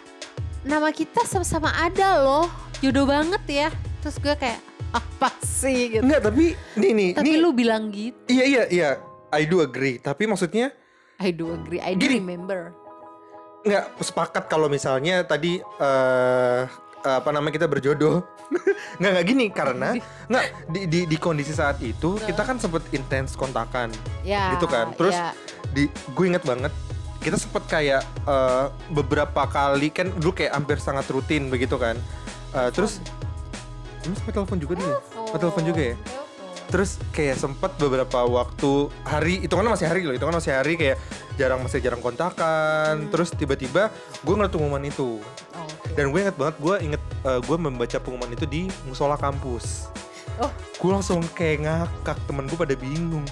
nama 0.65 0.89
kita 0.89 1.25
sama-sama 1.25 1.75
ada 1.75 2.19
loh. 2.19 2.47
Jodoh 2.79 3.05
banget 3.05 3.43
ya. 3.47 3.69
Terus 3.99 4.17
gue 4.17 4.33
kayak 4.33 4.61
apa 4.89 5.29
sih 5.41 5.93
gitu. 5.93 6.03
Enggak, 6.03 6.23
tapi 6.25 6.55
nih 6.75 6.93
nih, 6.93 7.11
Tapi 7.13 7.27
nih 7.27 7.35
lu 7.37 7.51
bilang 7.51 7.91
gitu. 7.91 8.17
iya 8.27 8.45
iya 8.45 8.63
iya, 8.69 8.89
I 9.29 9.45
do 9.45 9.59
agree. 9.59 9.99
Tapi 9.99 10.25
maksudnya 10.25 10.71
I 11.19 11.29
do 11.29 11.51
agree. 11.51 11.77
I 11.79 11.93
do 11.93 12.01
Gini. 12.01 12.19
remember. 12.19 12.73
nggak 13.59 14.01
sepakat 14.01 14.47
kalau 14.47 14.71
misalnya 14.71 15.21
tadi 15.21 15.59
eh 15.59 16.63
apa 17.05 17.31
namanya 17.31 17.55
kita 17.61 17.67
berjodoh 17.71 18.27
nggak 18.99 19.11
nggak 19.15 19.27
gini 19.27 19.47
karena 19.53 19.95
nggak 20.27 20.45
di, 20.73 20.81
di 20.91 21.01
di 21.07 21.17
kondisi 21.17 21.55
saat 21.55 21.79
itu 21.79 22.19
kita 22.19 22.43
kan 22.43 22.59
sempet 22.59 22.83
intens 22.91 23.39
kontakan 23.39 23.93
Ya. 24.27 24.57
Gitu 24.59 24.67
kan. 24.67 24.93
Terus 24.99 25.15
ya. 25.15 25.31
di 25.71 25.87
gue 25.89 26.25
inget 26.27 26.43
banget 26.43 26.73
kita 27.19 27.35
sempet 27.35 27.67
kayak 27.67 28.03
eh, 28.27 28.65
beberapa 28.91 29.47
kali 29.47 29.91
kan 29.91 30.11
dulu 30.19 30.35
kayak 30.35 30.53
hampir 30.55 30.79
sangat 30.79 31.07
rutin 31.11 31.49
begitu 31.49 31.79
kan 31.79 31.99
Eh, 32.49 32.71
terus 32.73 32.97
Emang 34.01 34.17
sampai 34.25 34.33
telepon 34.33 34.57
juga 34.57 34.75
dia? 34.81 34.95
Telepon. 34.97 35.37
Telepon 35.37 35.65
juga 35.69 35.83
ya? 35.85 35.97
Telepon. 36.01 36.28
Terus 36.69 37.01
kayak 37.17 37.41
sempet 37.41 37.73
beberapa 37.81 38.29
waktu 38.29 38.93
hari 39.01 39.41
itu 39.41 39.57
kan 39.57 39.65
masih 39.65 39.89
hari 39.89 40.05
loh, 40.05 40.13
itu 40.13 40.21
kan 40.21 40.37
masih 40.37 40.53
hari 40.53 40.77
kayak 40.77 41.01
jarang 41.41 41.65
masih 41.65 41.81
jarang 41.81 42.05
kontakan. 42.05 43.09
Hmm. 43.09 43.11
Terus 43.11 43.33
tiba-tiba 43.33 43.89
gue 44.21 44.35
ngeliat 44.37 44.53
pengumuman 44.53 44.85
itu. 44.85 45.17
Oh, 45.57 45.65
oke. 45.65 45.97
Dan 45.97 46.13
gue 46.13 46.21
inget 46.21 46.37
banget, 46.37 46.57
gue 46.61 46.75
inget 46.85 47.03
eh, 47.25 47.41
gue 47.41 47.57
membaca 47.57 47.97
pengumuman 47.97 48.31
itu 48.37 48.45
di 48.45 48.69
musola 48.85 49.17
kampus. 49.17 49.89
Oh. 50.37 50.53
Gue 50.77 50.91
langsung 50.93 51.25
kayak 51.33 51.65
ngakak, 51.65 52.21
temen 52.29 52.45
gue 52.45 52.59
pada 52.61 52.77
bingung. 52.77 53.25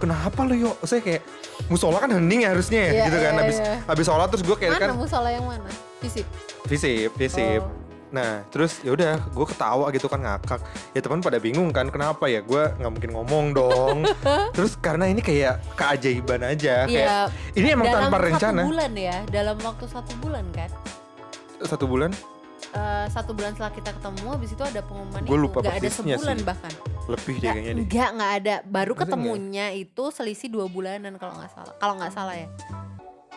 Kenapa 0.00 0.42
lo 0.42 0.56
yo? 0.56 0.72
Saya 0.82 0.98
kayak 0.98 1.22
musola 1.70 2.00
kan 2.00 2.10
hening 2.10 2.42
ya 2.42 2.56
harusnya 2.56 2.80
ya, 2.80 2.90
Iya, 2.90 3.04
gitu 3.06 3.18
kan. 3.22 3.32
iya, 3.32 3.40
Habis 3.44 3.58
iya. 3.60 3.74
habis 3.86 4.04
sholat 4.08 4.28
terus 4.34 4.42
gue 4.42 4.56
kayak 4.56 4.72
mana 4.74 4.82
kan 4.82 4.90
musola 4.98 5.28
yang 5.30 5.44
mana? 5.46 5.70
Fisik. 6.02 6.26
visip, 6.66 7.10
visip. 7.14 7.62
Oh. 7.62 7.81
Nah, 8.12 8.44
terus 8.52 8.78
ya 8.80 8.92
udah, 8.92 9.16
gue 9.24 9.46
ketawa 9.48 9.88
gitu 9.88 10.04
kan 10.04 10.20
ngakak. 10.20 10.60
Ya 10.92 11.00
teman 11.00 11.18
pada 11.18 11.40
bingung 11.40 11.72
kan, 11.72 11.88
kenapa 11.88 12.28
ya? 12.28 12.44
Gue 12.44 12.68
nggak 12.70 12.92
mungkin 12.92 13.10
ngomong 13.10 13.44
dong. 13.50 13.96
terus 14.56 14.76
karena 14.76 15.08
ini 15.08 15.18
kayak 15.18 15.64
keajaiban 15.72 16.44
aja, 16.44 16.84
kayak 16.84 16.92
Iya. 16.92 17.18
ini 17.56 17.68
emang 17.72 17.88
dalam 17.88 18.02
tanpa 18.06 18.16
satu 18.18 18.26
rencana. 18.28 18.60
bulan 18.62 18.92
ya, 18.92 19.16
dalam 19.26 19.56
waktu 19.58 19.84
satu 19.88 20.12
bulan 20.20 20.44
kan. 20.52 20.70
Satu 21.58 21.88
bulan, 21.88 22.12
Eh, 22.72 23.06
satu 23.10 23.36
bulan 23.36 23.52
setelah 23.52 23.68
kita 23.68 23.90
ketemu, 23.92 24.26
habis 24.32 24.48
itu 24.48 24.62
ada 24.62 24.80
pengumuman 24.80 25.20
Gua 25.20 25.34
itu. 25.34 25.44
lupa 25.44 25.58
Nggak 25.60 25.72
ada 25.72 25.82
persisnya 25.82 26.16
sebulan 26.16 26.38
sih. 26.38 26.46
bahkan. 26.46 26.72
lebih 27.02 27.34
deh 27.34 27.50
kayaknya 27.50 27.72
deh. 27.74 27.84
enggak, 27.84 28.08
nggak 28.14 28.32
ada. 28.32 28.54
Baru 28.64 28.92
nggak? 28.94 29.02
ketemunya 29.04 29.66
itu 29.74 30.04
selisih 30.08 30.48
dua 30.48 30.66
bulanan 30.66 31.12
kalau 31.18 31.34
nggak 31.36 31.52
salah. 31.52 31.74
Kalau 31.76 31.94
nggak 31.98 32.12
salah 32.14 32.32
ya. 32.32 32.48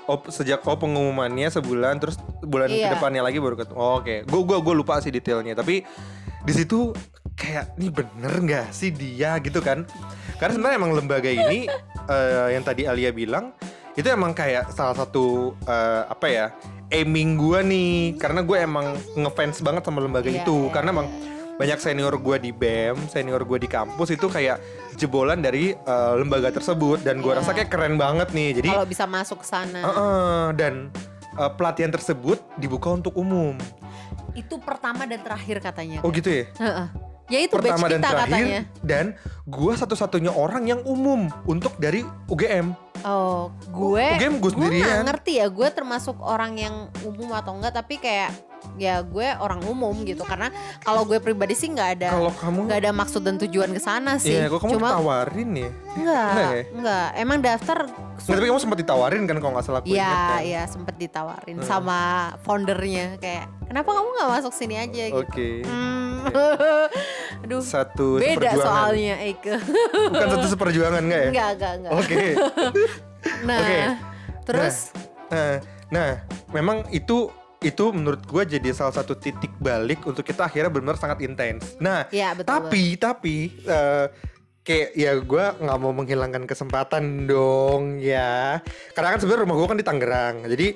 Oh, 0.06 0.22
sejak 0.30 0.62
oh 0.70 0.78
pengumumannya 0.78 1.50
sebulan, 1.50 1.98
terus 1.98 2.22
bulan 2.46 2.70
Iya. 2.70 2.94
ke 2.94 3.02
depannya 3.02 3.26
lagi 3.26 3.41
baru 3.41 3.58
ketemu. 3.58 3.78
Oh, 3.78 3.98
Oke, 3.98 4.22
gue 4.22 4.41
gua 4.46 4.62
gua 4.62 4.76
lupa 4.78 5.02
sih 5.02 5.10
detailnya, 5.10 5.58
tapi 5.58 5.82
di 6.46 6.54
situ 6.54 6.94
kayak 7.34 7.74
ini 7.82 7.89
bener 7.89 8.34
nggak 8.38 8.68
sih 8.70 8.94
dia 8.94 9.41
gitu 9.41 9.65
kan? 9.65 9.82
Karena 10.38 10.54
sebenarnya 10.54 10.78
emang 10.78 10.94
lembaga 10.94 11.28
ini 11.28 11.65
eh, 12.13 12.48
yang 12.54 12.62
tadi 12.62 12.86
Alia 12.86 13.10
bilang 13.10 13.58
itu 13.96 14.06
emang 14.06 14.36
kayak 14.36 14.70
salah 14.70 14.94
satu 14.94 15.56
eh, 15.65 16.04
apa 16.06 16.28
ya 16.28 16.46
aiming 16.91 17.39
gue 17.39 17.60
nih 17.65 17.91
karena 18.22 18.46
gue 18.46 18.58
emang 18.62 18.94
ngefans 19.18 19.63
banget 19.65 19.84
sama 19.88 20.04
lembaga 20.04 20.30
Iya, 20.30 20.44
itu 20.46 20.68
iya, 20.68 20.72
karena 20.72 20.89
emang 20.94 21.08
banyak 21.56 21.80
senior 21.80 22.12
gue 22.13 22.38
di 22.38 22.52
BEM, 22.52 23.08
senior 23.08 23.39
gue 23.41 23.58
di 23.58 23.65
kampus 23.65 24.12
itu 24.12 24.28
kayak 24.28 24.60
jebolan 24.94 25.39
dari 25.39 25.72
eh, 25.72 26.13
lembaga 26.13 26.52
tersebut 26.52 27.00
dan 27.00 27.20
gue 27.20 27.30
Iya. 27.30 27.39
rasa 27.39 27.52
kayak 27.52 27.70
keren 27.70 27.96
banget 27.96 28.30
nih. 28.30 28.50
Jadi 28.54 28.70
Kalau 28.70 28.84
bisa 28.86 29.06
masuk 29.06 29.39
ke 29.39 29.48
sana. 29.48 29.80
Heeh, 29.82 30.46
dan 30.54 30.74
eh, 31.34 31.52
pelatihan 31.54 31.89
tersebut 31.89 32.39
dibuka 32.56 32.91
untuk 32.91 33.15
umum. 33.15 33.56
Itu 34.32 34.60
pertama 34.60 35.04
dan 35.04 35.20
terakhir 35.20 35.60
katanya. 35.62 36.00
Oh 36.02 36.12
gitu 36.12 36.28
ya? 36.28 36.46
Heeh. 36.58 36.88
Ya 37.26 37.39
itu 37.41 37.58
Pertama 37.58 37.74
batch 37.82 37.89
dan 37.89 38.00
kita 38.00 38.12
terakhir 38.12 38.30
katanya. 38.38 38.60
dan 38.84 39.06
gua 39.46 39.74
satu-satunya 39.74 40.30
orang 40.30 40.68
yang 40.68 40.86
umum 40.86 41.26
untuk 41.44 41.74
dari 41.76 42.06
UGM. 42.28 42.70
Oh, 43.02 43.50
gue 43.65 44.06
UGM 44.13 44.34
gue 44.36 44.41
gue 44.44 44.52
sendirian. 44.52 45.02
ngerti 45.04 45.38
ya 45.38 45.48
gue 45.48 45.68
termasuk 45.68 46.18
orang 46.20 46.54
yang 46.56 46.76
umum 47.02 47.32
atau 47.32 47.54
enggak 47.54 47.74
tapi 47.76 47.98
kayak 47.98 48.30
ya 48.75 48.99
gue 48.99 49.28
orang 49.36 49.63
umum 49.63 49.95
gitu 50.01 50.21
karena 50.21 50.51
kalau 50.80 51.04
gue 51.04 51.17
pribadi 51.17 51.54
sih 51.54 51.67
nggak 51.67 51.89
ada 51.95 52.10
Kalau 52.12 52.32
kamu 52.32 52.60
nggak 52.65 52.80
ada 52.80 52.91
maksud 52.91 53.21
dan 53.21 53.36
tujuan 53.38 53.69
ke 53.69 53.80
sana 53.80 54.15
sih 54.15 54.36
Iya, 54.36 54.47
kok 54.47 54.60
kamu 54.60 54.75
cuma 54.75 54.89
ditawarin 54.91 55.49
ya? 55.51 55.69
enggak 55.93 56.28
Enggak 56.28 56.51
ya? 56.51 56.63
enggak 56.71 57.08
emang 57.15 57.38
daftar 57.39 57.80
Nggak, 58.15 58.32
tapi 58.32 58.47
kamu 58.47 58.60
sempat 58.60 58.78
ditawarin 58.80 59.23
kan 59.23 59.38
kalau 59.38 59.51
nggak 59.54 59.65
salah 59.65 59.80
aku 59.80 59.88
Iya, 59.88 60.08
kan? 60.08 60.39
iya 60.41 60.62
sempet 60.65 60.95
ditawarin 60.95 61.58
Hmm. 61.58 61.67
sama 61.67 61.99
foundernya 62.41 63.15
kayak 63.17 63.45
kenapa 63.65 63.89
kamu 63.91 64.08
nggak 64.10 64.30
masuk 64.34 64.51
sini 64.51 64.75
aja 64.78 65.04
gitu. 65.08 65.19
Oke. 65.19 65.49
Hmm. 65.62 66.23
Aduh, 67.43 67.62
Satu 67.62 68.17
beda 68.17 68.56
soalnya 68.56 69.19
Eike. 69.19 69.62
Bukan 70.10 70.28
satu 70.32 70.47
seperjuangan 70.49 71.01
enggak 71.01 71.21
ya? 71.21 71.30
enggak, 71.30 71.49
enggak, 71.51 71.73
enggak. 71.75 71.91
Oke. 71.93 72.23
Nah, 73.41 73.58
Oke. 73.58 73.80
terus 74.45 74.93
Nah, 75.28 75.58
nah, 75.89 76.10
memang 76.49 76.86
itu 76.89 77.25
itu 77.65 77.89
menurut 77.89 78.21
gue 78.21 78.43
jadi 78.45 78.69
salah 78.78 78.93
satu 78.93 79.17
titik 79.17 79.49
balik 79.58 80.06
untuk 80.06 80.21
kita 80.21 80.45
akhirnya 80.45 80.69
benar 80.69 80.95
sangat 81.01 81.25
intens. 81.25 81.73
Nah, 81.82 82.06
ya 82.13 82.38
betul. 82.38 82.54
tapi 82.54 82.86
tapi 83.01 83.38
eh, 83.65 84.06
kayak 84.65 84.89
ya 84.97 85.12
gue 85.21 85.45
nggak 85.62 85.78
mau 85.78 85.93
menghilangkan 85.93 86.49
kesempatan 86.49 87.30
dong 87.30 88.01
ya 88.01 88.58
karena 88.97 89.13
kan 89.13 89.19
sebenarnya 89.21 89.45
rumah 89.45 89.56
gue 89.62 89.67
kan 89.69 89.78
di 89.78 89.86
Tangerang 89.86 90.36
jadi 90.49 90.67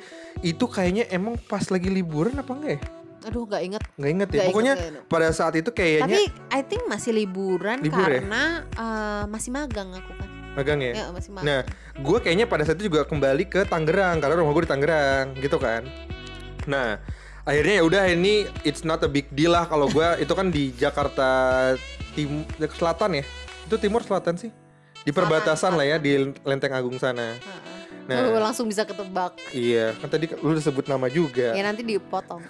itu 0.46 0.66
kayaknya 0.70 1.10
emang 1.10 1.42
pas 1.50 1.66
lagi 1.74 1.90
liburan 1.90 2.38
apa 2.38 2.54
enggak 2.54 2.72
ya 2.78 2.82
aduh 3.20 3.44
nggak 3.50 3.62
inget. 3.66 3.82
nggak 4.00 4.12
inget 4.14 4.30
ya 4.30 4.36
inget, 4.38 4.48
pokoknya 4.48 4.74
nggak 4.78 4.90
inget. 4.94 5.04
pada 5.12 5.28
saat 5.36 5.54
itu 5.58 5.70
kayaknya 5.76 6.22
Tapi 6.22 6.24
I 6.56 6.62
think 6.64 6.84
masih 6.88 7.12
liburan 7.12 7.78
Libur 7.84 8.08
ya? 8.08 8.22
karena 8.24 8.44
eh, 8.64 9.24
masih 9.28 9.50
magang 9.52 9.90
aku 9.92 10.12
kan. 10.16 10.30
magang 10.56 10.80
ya 10.80 10.94
Ya, 10.94 11.06
masih 11.12 11.32
magang. 11.34 11.46
Nah, 11.50 11.60
gue 12.00 12.18
kayaknya 12.24 12.46
pada 12.48 12.64
saat 12.64 12.78
itu 12.80 12.88
juga 12.94 13.04
kembali 13.10 13.44
ke 13.50 13.66
Tangerang 13.68 14.22
karena 14.24 14.36
rumah 14.40 14.54
gue 14.56 14.64
di 14.66 14.72
Tangerang, 14.72 15.26
gitu 15.36 15.58
kan. 15.60 15.84
Nah, 16.70 17.02
akhirnya 17.50 17.82
ya 17.82 17.84
udah 17.84 18.04
ini 18.14 18.46
it's 18.62 18.86
not 18.86 19.02
a 19.02 19.10
big 19.10 19.26
deal 19.34 19.58
lah 19.58 19.66
kalau 19.66 19.90
gue 19.90 20.06
itu 20.22 20.34
kan 20.38 20.54
di 20.54 20.70
Jakarta 20.78 21.28
tim 22.14 22.46
selatan 22.78 23.20
ya. 23.20 23.24
Itu 23.66 23.82
timur 23.82 24.06
selatan 24.06 24.38
sih. 24.38 24.54
Di 25.02 25.10
perbatasan 25.10 25.74
lah 25.74 25.86
ya 25.90 25.98
di 25.98 26.30
Lenteng 26.46 26.78
Agung 26.78 27.02
sana. 27.02 27.34
Nah. 28.10 28.26
Oh, 28.26 28.42
langsung 28.42 28.66
bisa 28.66 28.82
ketebak. 28.90 29.38
Iya, 29.54 29.94
kan 30.02 30.10
tadi 30.10 30.26
lu 30.42 30.58
udah 30.58 30.66
sebut 30.66 30.90
nama 30.90 31.06
juga. 31.14 31.54
Ya 31.54 31.62
nanti 31.62 31.86
dipotong. 31.86 32.42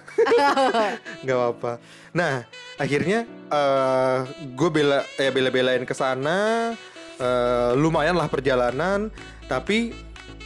nggak 1.24 1.36
apa-apa. 1.36 1.84
Nah, 2.16 2.48
akhirnya 2.80 3.28
eh 3.52 4.18
gue 4.56 4.70
bela 4.72 5.04
ya 5.20 5.32
bela-belain 5.32 5.84
ke 5.84 5.96
sana. 5.96 6.72
eh, 7.20 7.72
lumayan 7.76 8.16
lah 8.16 8.32
perjalanan, 8.32 9.12
tapi 9.52 9.92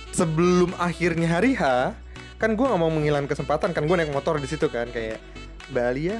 sebelum 0.09 0.73
akhirnya 0.81 1.29
hari 1.29 1.53
H, 1.53 1.93
kan 2.43 2.51
gue 2.51 2.65
nggak 2.65 2.75
mau 2.77 2.91
menghilangkan 2.91 3.29
kesempatan 3.29 3.71
kan 3.71 3.81
gue 3.81 3.95
naik 3.95 4.11
motor 4.11 4.35
di 4.35 4.45
situ 4.45 4.67
kan 4.67 4.83
kayak 4.85 5.15
Bali 5.69 6.11
ya. 6.11 6.19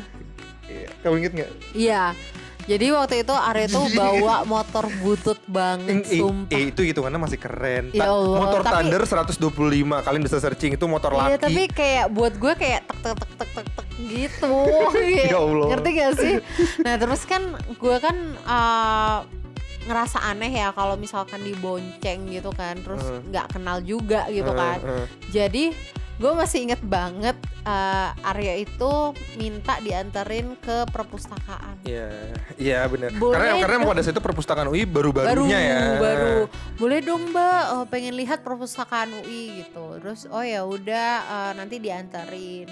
Iya. 0.65 0.87
Kamu 0.99 1.15
inget 1.17 1.31
nggak? 1.33 1.51
Iya. 1.73 2.15
Jadi 2.63 2.85
waktu 2.89 3.15
itu 3.19 3.35
Arya 3.35 3.67
tuh 3.67 3.91
bawa 3.99 4.47
motor 4.47 4.87
butut 4.97 5.35
banget, 5.45 6.07
eh, 6.07 6.15
sumpah. 6.15 6.55
eh, 6.55 6.71
itu 6.71 6.79
hitungannya 6.81 7.19
masih 7.19 7.35
keren. 7.35 7.91
Ya 7.91 8.07
Ta- 8.07 8.15
Allah, 8.15 8.39
motor 8.39 8.61
tapi- 8.61 8.73
Thunder 8.87 9.01
125 9.03 9.51
kalian 9.99 10.23
bisa 10.23 10.39
searching 10.39 10.71
itu 10.71 10.85
motor 10.87 11.11
Iya 11.11 11.35
laki. 11.35 11.43
tapi 11.43 11.61
kayak 11.67 12.05
buat 12.09 12.33
gue 12.33 12.53
kayak 12.55 12.87
tek 12.87 12.99
tek 13.03 13.19
tek 13.19 13.31
tek 13.35 13.49
tek 13.51 13.67
tek 13.69 13.87
gitu. 14.01 14.55
Ya 15.27 15.37
Allah. 15.37 15.67
Ngerti 15.75 15.89
gak 15.91 16.11
sih? 16.15 16.33
Nah 16.79 16.95
terus 16.95 17.21
kan 17.23 17.43
gue 17.51 17.95
kan 17.99 18.15
eh, 18.31 19.17
ngerasa 19.83 20.23
aneh 20.23 20.55
ya 20.55 20.71
kalau 20.71 20.95
misalkan 20.95 21.43
dibonceng 21.43 22.31
gitu 22.31 22.55
kan, 22.55 22.79
terus 22.79 23.03
nggak 23.27 23.51
kenal 23.51 23.83
juga 23.83 24.23
gitu 24.29 24.47
Eh, 24.47 24.55
kan. 24.55 24.79
eh. 24.79 25.05
Jadi 25.27 25.75
gue 26.19 26.31
masih 26.35 26.69
inget 26.69 26.81
banget 26.83 27.37
eh, 27.65 28.29
Arya 28.29 28.61
itu 28.61 28.91
minta 29.39 29.79
dianterin 29.81 30.53
ke 30.59 30.85
perpustakaan. 30.91 31.81
Iya, 31.87 32.09
iya 32.59 32.79
benar. 32.85 33.13
Boleh 33.17 33.39
Karena 33.39 33.53
karena 33.63 33.77
pada 33.87 34.01
saat 34.03 34.13
itu 34.13 34.23
perpustakaan 34.23 34.67
UI 34.69 34.83
baru 34.85 35.13
baru-barunya 35.13 35.59
ya. 35.59 35.79
baru 36.01 36.35
boleh 36.77 36.99
dong 37.05 37.23
mbak 37.31 37.63
eh, 37.69 37.85
pengen 37.87 38.13
lihat 38.17 38.41
perpustakaan 38.41 39.13
UI 39.23 39.63
gitu 39.63 40.01
terus 40.01 40.25
oh 40.27 40.41
ya 40.41 40.65
udah 40.65 41.09
eh, 41.23 41.51
nanti 41.57 41.77
diantarin 41.77 42.67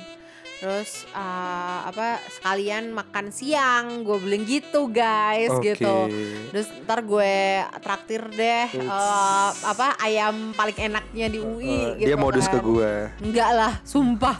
terus 0.62 1.10
eh, 1.10 1.80
apa 1.84 2.08
sekalian 2.30 2.93
makan 2.93 3.34
siang 3.34 4.06
gue 4.06 4.13
bilang 4.15 4.45
gitu 4.45 4.86
guys 4.88 5.50
Oke. 5.50 5.74
gitu 5.74 6.06
terus 6.50 6.69
ntar 6.80 7.02
gue 7.02 7.34
traktir 7.82 8.21
deh 8.30 8.69
eh, 8.69 9.50
apa 9.50 9.97
ayam 9.97 10.54
paling 10.54 10.78
enaknya 10.80 11.28
di 11.28 11.39
UI 11.39 11.65
Eh, 11.65 11.86
gitu 11.97 12.08
dia 12.08 12.15
modus 12.15 12.45
kan. 12.45 12.54
ke 12.54 12.60
gua. 12.62 13.10
enggak 13.17 13.50
lah 13.52 13.74
sumpah 13.82 14.38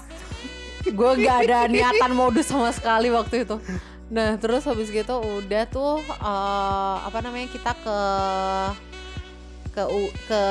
gue 0.84 1.12
gak 1.20 1.38
ada 1.44 1.66
niatan 1.74 2.12
modus 2.12 2.46
sama 2.48 2.70
sekali 2.70 3.10
waktu 3.10 3.42
itu 3.42 3.58
nah 4.08 4.36
terus 4.36 4.62
habis 4.62 4.88
gitu 4.88 5.18
udah 5.18 5.64
tuh 5.66 5.98
eh, 6.04 6.98
apa 7.02 7.18
namanya 7.20 7.50
kita 7.50 7.74
ke 7.76 8.00
ke 9.72 9.84
ke 10.26 10.42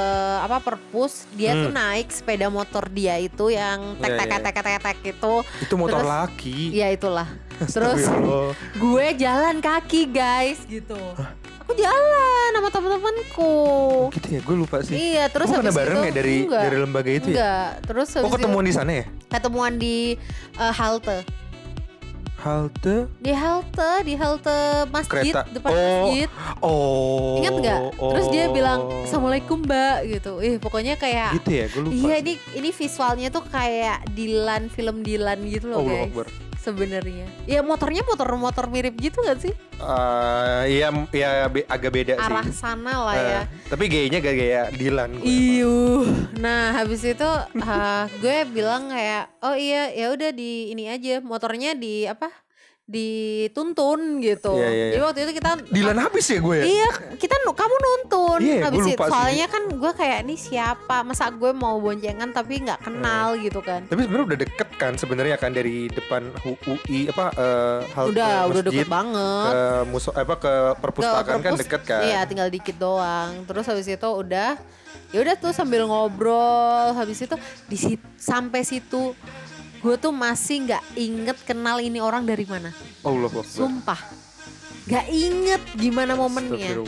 apa 0.41 0.59
perpus 0.59 1.29
dia 1.31 1.53
Hmm. 1.53 1.63
tuh 1.63 1.73
naik 1.73 2.09
sepeda 2.09 2.49
motor 2.49 2.89
dia 2.89 3.17
itu 3.17 3.49
yang 3.49 3.95
tek 3.97 4.11
Iya, 4.11 4.17
tek 4.17 4.27
iya. 4.27 4.39
tek 4.39 4.55
tek 4.55 4.65
tek 4.67 4.81
tek 4.81 4.99
itu 5.07 5.35
Itu 5.61 5.75
motor 5.77 6.01
Terus- 6.01 6.09
laki. 6.11 6.59
ya 6.81 6.89
itulah 6.89 7.29
terus 7.61 8.09
gue 8.75 9.07
jalan 9.15 9.61
kaki 9.61 10.09
guys 10.09 10.65
gitu 10.65 10.97
aku 11.61 11.77
jalan 11.77 12.51
sama 12.51 12.69
teman-temanku 12.69 13.55
gitu 14.11 14.27
ya, 14.31 14.41
gue 14.41 14.57
lupa 14.57 14.81
sih. 14.81 14.97
iya 14.97 15.29
terus 15.29 15.47
pernah 15.47 15.69
habis 15.69 15.77
bareng 15.77 15.99
itu 15.99 16.03
ya 16.03 16.13
dari 16.15 16.37
enggak, 16.43 16.63
dari 16.65 16.77
lembaga 16.79 17.11
itu 17.13 17.29
ya? 17.29 17.37
enggak 17.37 17.69
terus 17.85 18.09
Oh 18.11 18.21
itu- 18.23 18.33
ketemuan 18.33 18.65
di 18.65 18.73
sana 18.73 18.91
ya? 18.91 19.05
ketemuan 19.29 19.73
di 19.77 20.17
eh, 20.57 20.73
halte 20.73 21.21
Halte 22.41 23.05
di 23.21 23.37
halte 23.37 23.91
di 24.01 24.17
halte 24.17 24.89
masjid 24.89 25.37
kereta. 25.37 25.45
depan 25.53 25.71
oh, 25.77 25.77
masjid 25.77 26.29
oh. 26.65 27.37
ingat 27.37 27.53
nggak 27.61 27.81
terus 28.01 28.27
dia 28.33 28.45
bilang 28.49 28.81
oh. 28.81 29.05
assalamualaikum 29.05 29.61
mbak 29.61 30.09
gitu 30.09 30.41
ih 30.41 30.57
pokoknya 30.57 30.97
kayak 30.97 31.37
Gitu 31.37 31.51
ya, 31.53 31.65
gue 31.69 31.81
lupa. 31.85 31.93
iya 31.93 32.15
ini 32.25 32.35
ini 32.57 32.71
visualnya 32.73 33.29
tuh 33.29 33.45
kayak 33.45 34.09
Dilan 34.17 34.73
film 34.73 35.05
Dilan 35.05 35.45
gitu 35.53 35.69
loh 35.69 35.85
Allah 35.85 36.09
guys. 36.09 36.50
Sebenarnya. 36.61 37.25
Ya 37.45 37.61
motornya 37.61 38.05
motor-motor 38.05 38.69
mirip 38.69 38.95
gitu 38.95 39.21
gak 39.21 39.41
sih? 39.41 39.55
Eh, 39.75 40.63
Iya, 40.71 40.93
ya 41.11 41.31
be- 41.47 41.65
agak 41.65 41.91
beda 41.91 42.15
Arah 42.17 42.45
sih. 42.45 42.53
sana 42.55 42.95
lah 43.01 43.17
ya. 43.17 43.41
Eh, 43.41 43.45
tapi 43.67 43.89
gayanya 43.89 44.21
gak 44.21 44.37
gaya 44.37 44.63
Dilan. 44.71 45.11
gue. 45.17 45.25
Iyo. 45.25 46.05
Nah, 46.37 46.77
habis 46.77 47.01
itu 47.01 47.25
ah, 47.59 48.05
gue 48.15 48.37
bilang 48.47 48.89
kayak, 48.89 49.33
"Oh 49.41 49.57
iya, 49.57 49.89
ya 49.91 50.13
udah 50.13 50.31
di 50.31 50.71
ini 50.71 50.87
aja, 50.87 51.19
motornya 51.19 51.73
di 51.73 52.05
apa? 52.05 52.29
Dituntun 52.91 54.19
gitu." 54.19 54.53
Iya, 54.53 54.67
iya, 54.67 54.71
iya. 54.71 54.87
Jadi 54.91 55.03
waktu 55.03 55.19
itu 55.21 55.33
kita 55.35 55.51
Dilan 55.71 55.99
habis 55.99 56.27
ya 56.27 56.39
gue 56.39 56.57
ya? 56.57 56.65
Iya, 56.67 56.89
kita 57.17 57.35
kamu 57.41 57.75
nuntun. 57.77 58.41
Iya, 58.41 58.57
habis 58.65 58.79
gue 58.79 58.87
itu 58.87 58.97
lupa 58.97 59.05
sih. 59.05 59.13
soalnya 59.13 59.47
kan 59.47 59.63
gue 59.69 59.93
kayak 59.93 60.19
ini 60.23 60.35
siapa? 60.35 60.97
Masa 61.03 61.31
gue 61.31 61.51
mau 61.53 61.77
boncengan 61.77 62.31
tapi 62.31 62.61
nggak 62.61 62.81
kenal 62.83 63.35
gitu 63.37 63.61
kan. 63.61 63.87
Tapi 63.87 64.01
sebenarnya 64.03 64.27
udah 64.27 64.39
deket 64.41 64.69
kan 64.75 64.93
sebenarnya 64.95 65.37
kan 65.37 65.51
dari 65.51 65.87
depan 65.89 66.23
UI 66.43 67.09
apa 67.09 67.27
eh, 67.33 67.79
halte 67.93 68.11
udah, 68.13 68.31
udah 68.47 68.63
masjid 68.63 68.67
deket 68.73 68.89
banget. 68.89 69.51
ke 69.51 69.61
muso 69.87 70.11
apa 70.11 70.35
ke 70.37 70.53
perpustakaan 70.79 71.39
Ke 71.39 71.45
kan 71.45 71.53
perpus- 71.53 71.63
deket 71.63 71.83
kan. 71.85 72.03
Iya, 72.03 72.21
tinggal 72.25 72.49
dikit 72.49 72.77
doang. 72.77 73.45
Terus 73.45 73.65
habis 73.65 73.87
itu 73.87 74.09
udah 74.09 74.59
ya 75.11 75.19
udah 75.19 75.35
tuh 75.37 75.51
sambil 75.51 75.85
ngobrol. 75.85 76.95
Habis 76.95 77.25
itu 77.25 77.37
di 77.67 77.77
sit- 77.77 78.11
sampai 78.17 78.63
situ 78.63 79.13
gue 79.81 79.95
tuh 79.97 80.13
masih 80.13 80.69
nggak 80.69 80.85
inget 80.95 81.39
kenal 81.43 81.81
ini 81.81 81.99
orang 81.99 82.29
dari 82.29 82.45
mana. 82.45 82.69
Allah 83.01 83.29
Akbar. 83.29 83.45
Sumpah. 83.49 84.01
Gak 84.85 85.07
inget 85.09 85.63
gimana 85.79 86.19
momennya. 86.19 86.83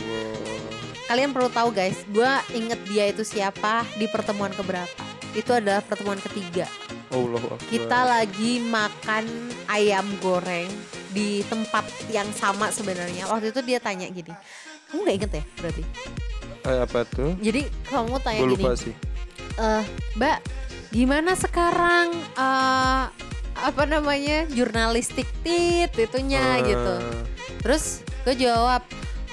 Kalian 1.03 1.31
perlu 1.31 1.47
tahu 1.47 1.71
guys, 1.71 2.03
gue 2.05 2.31
inget 2.53 2.79
dia 2.89 3.09
itu 3.09 3.23
siapa 3.23 3.87
di 3.95 4.05
pertemuan 4.07 4.51
keberapa. 4.51 5.03
Itu 5.33 5.55
adalah 5.55 5.81
pertemuan 5.81 6.19
ketiga. 6.21 6.69
Allah 7.09 7.41
Akbar. 7.41 7.57
Kita 7.65 7.99
lagi 8.05 8.61
makan 8.61 9.25
ayam 9.69 10.05
goreng 10.19 10.69
di 11.09 11.41
tempat 11.45 11.85
yang 12.09 12.29
sama 12.33 12.69
sebenarnya. 12.69 13.25
Waktu 13.25 13.53
itu 13.53 13.61
dia 13.65 13.79
tanya 13.81 14.05
gini, 14.09 14.33
kamu 14.89 14.99
nggak 15.01 15.17
inget 15.17 15.31
ya 15.33 15.43
berarti? 15.61 15.83
Eh, 16.63 16.79
apa 16.81 16.99
tuh? 17.09 17.31
Jadi 17.39 17.61
kamu 17.89 18.15
tanya 18.21 18.41
gini, 18.41 18.51
lupa 18.57 18.71
sih. 18.77 18.93
eh 19.53 19.83
Mbak, 20.17 20.37
gimana 20.93 21.33
sekarang 21.33 22.13
eh 22.35 23.05
apa 23.55 23.83
namanya 23.83 24.45
jurnalistik 24.47 25.25
tit 25.41 25.89
itunya 25.91 26.59
Eh, 26.59 26.67
gitu. 26.67 26.95
Terus 27.59 27.83
gue 28.21 28.35
jawab, 28.37 28.83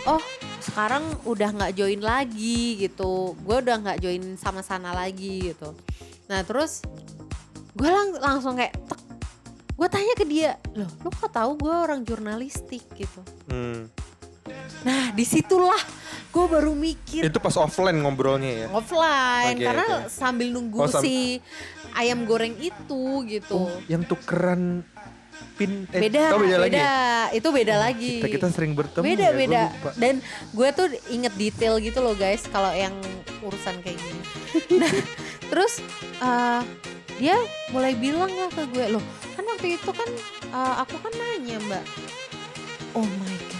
oh 0.07 0.23
sekarang 0.61 1.03
udah 1.25 1.51
nggak 1.51 1.75
join 1.75 1.99
lagi 1.99 2.79
gitu. 2.79 3.35
Gue 3.37 3.59
udah 3.59 3.77
nggak 3.77 4.01
join 4.01 4.23
sama 4.37 4.63
sana 4.63 4.95
lagi 4.95 5.51
gitu. 5.51 5.75
Nah 6.27 6.41
terus 6.43 6.81
gue 7.75 7.87
lang- 7.87 8.17
langsung 8.17 8.55
kayak 8.55 8.73
tek. 8.87 9.01
Gue 9.75 9.89
tanya 9.89 10.13
ke 10.13 10.25
dia, 10.25 10.61
loh 10.77 10.89
lu 11.01 11.09
kok 11.11 11.33
tahu 11.33 11.57
gue 11.57 11.73
orang 11.73 12.05
jurnalistik 12.05 12.85
gitu. 12.95 13.21
hmm. 13.49 13.89
Nah 14.81 15.13
di 15.13 15.23
situlah 15.23 15.79
gue 16.31 16.47
baru 16.47 16.73
mikir 16.73 17.27
Itu 17.27 17.39
pas 17.39 17.53
offline 17.55 17.97
ngobrolnya 17.97 18.53
ya. 18.55 18.67
offline 18.71 19.55
Oke, 19.55 19.67
karena 19.67 19.87
oke. 20.01 20.09
sambil 20.09 20.49
nunggu 20.49 20.79
Oh, 20.79 20.87
sam- 20.87 21.03
si 21.03 21.43
ayam 21.93 22.23
goreng 22.23 22.55
itu 22.57 23.03
gitu. 23.27 23.67
Oh, 23.67 23.77
yang 23.87 24.01
tukeran 24.03 24.87
pin 25.57 25.85
eh, 25.89 26.01
beda, 26.01 26.33
oh, 26.33 26.41
beda, 26.41 26.57
beda, 26.57 26.59
lagi. 26.59 26.73
ya? 26.75 26.97
itu 27.31 27.49
beda 27.51 27.75
lagi. 27.77 28.15
Kita 28.17 28.29
kita 28.33 28.47
sering 28.49 28.73
bertemu. 28.73 29.05
beda 29.05 29.21
ya, 29.21 29.29
gua 29.29 29.37
beda 29.37 29.63
lupa. 29.67 29.91
dan 29.95 30.15
gue 30.51 30.69
tuh 30.73 30.87
inget 31.09 31.35
detail 31.35 31.75
gitu 31.79 31.99
loh 31.99 32.15
guys 32.15 32.43
kalau 32.47 32.73
yang 32.73 32.97
urusan 33.41 33.77
kayak 33.81 33.99
gini 33.99 34.23
nah 34.81 34.93
terus 35.47 35.85
eh, 36.17 36.63
dia 37.19 37.37
mulai 37.69 37.93
bilang 37.93 38.31
lah 38.31 38.49
ke 38.49 38.65
gue 38.67 38.87
loh 38.89 39.05
kan 39.31 39.45
waktu 39.47 39.77
itu 39.77 39.91
kan 39.91 40.09
eh, 40.47 40.75
aku 40.79 40.97
kan 40.97 41.13
nanya 41.13 41.57
mbak 41.61 41.85
oh 42.95 43.05
my 43.05 43.37
god 43.43 43.60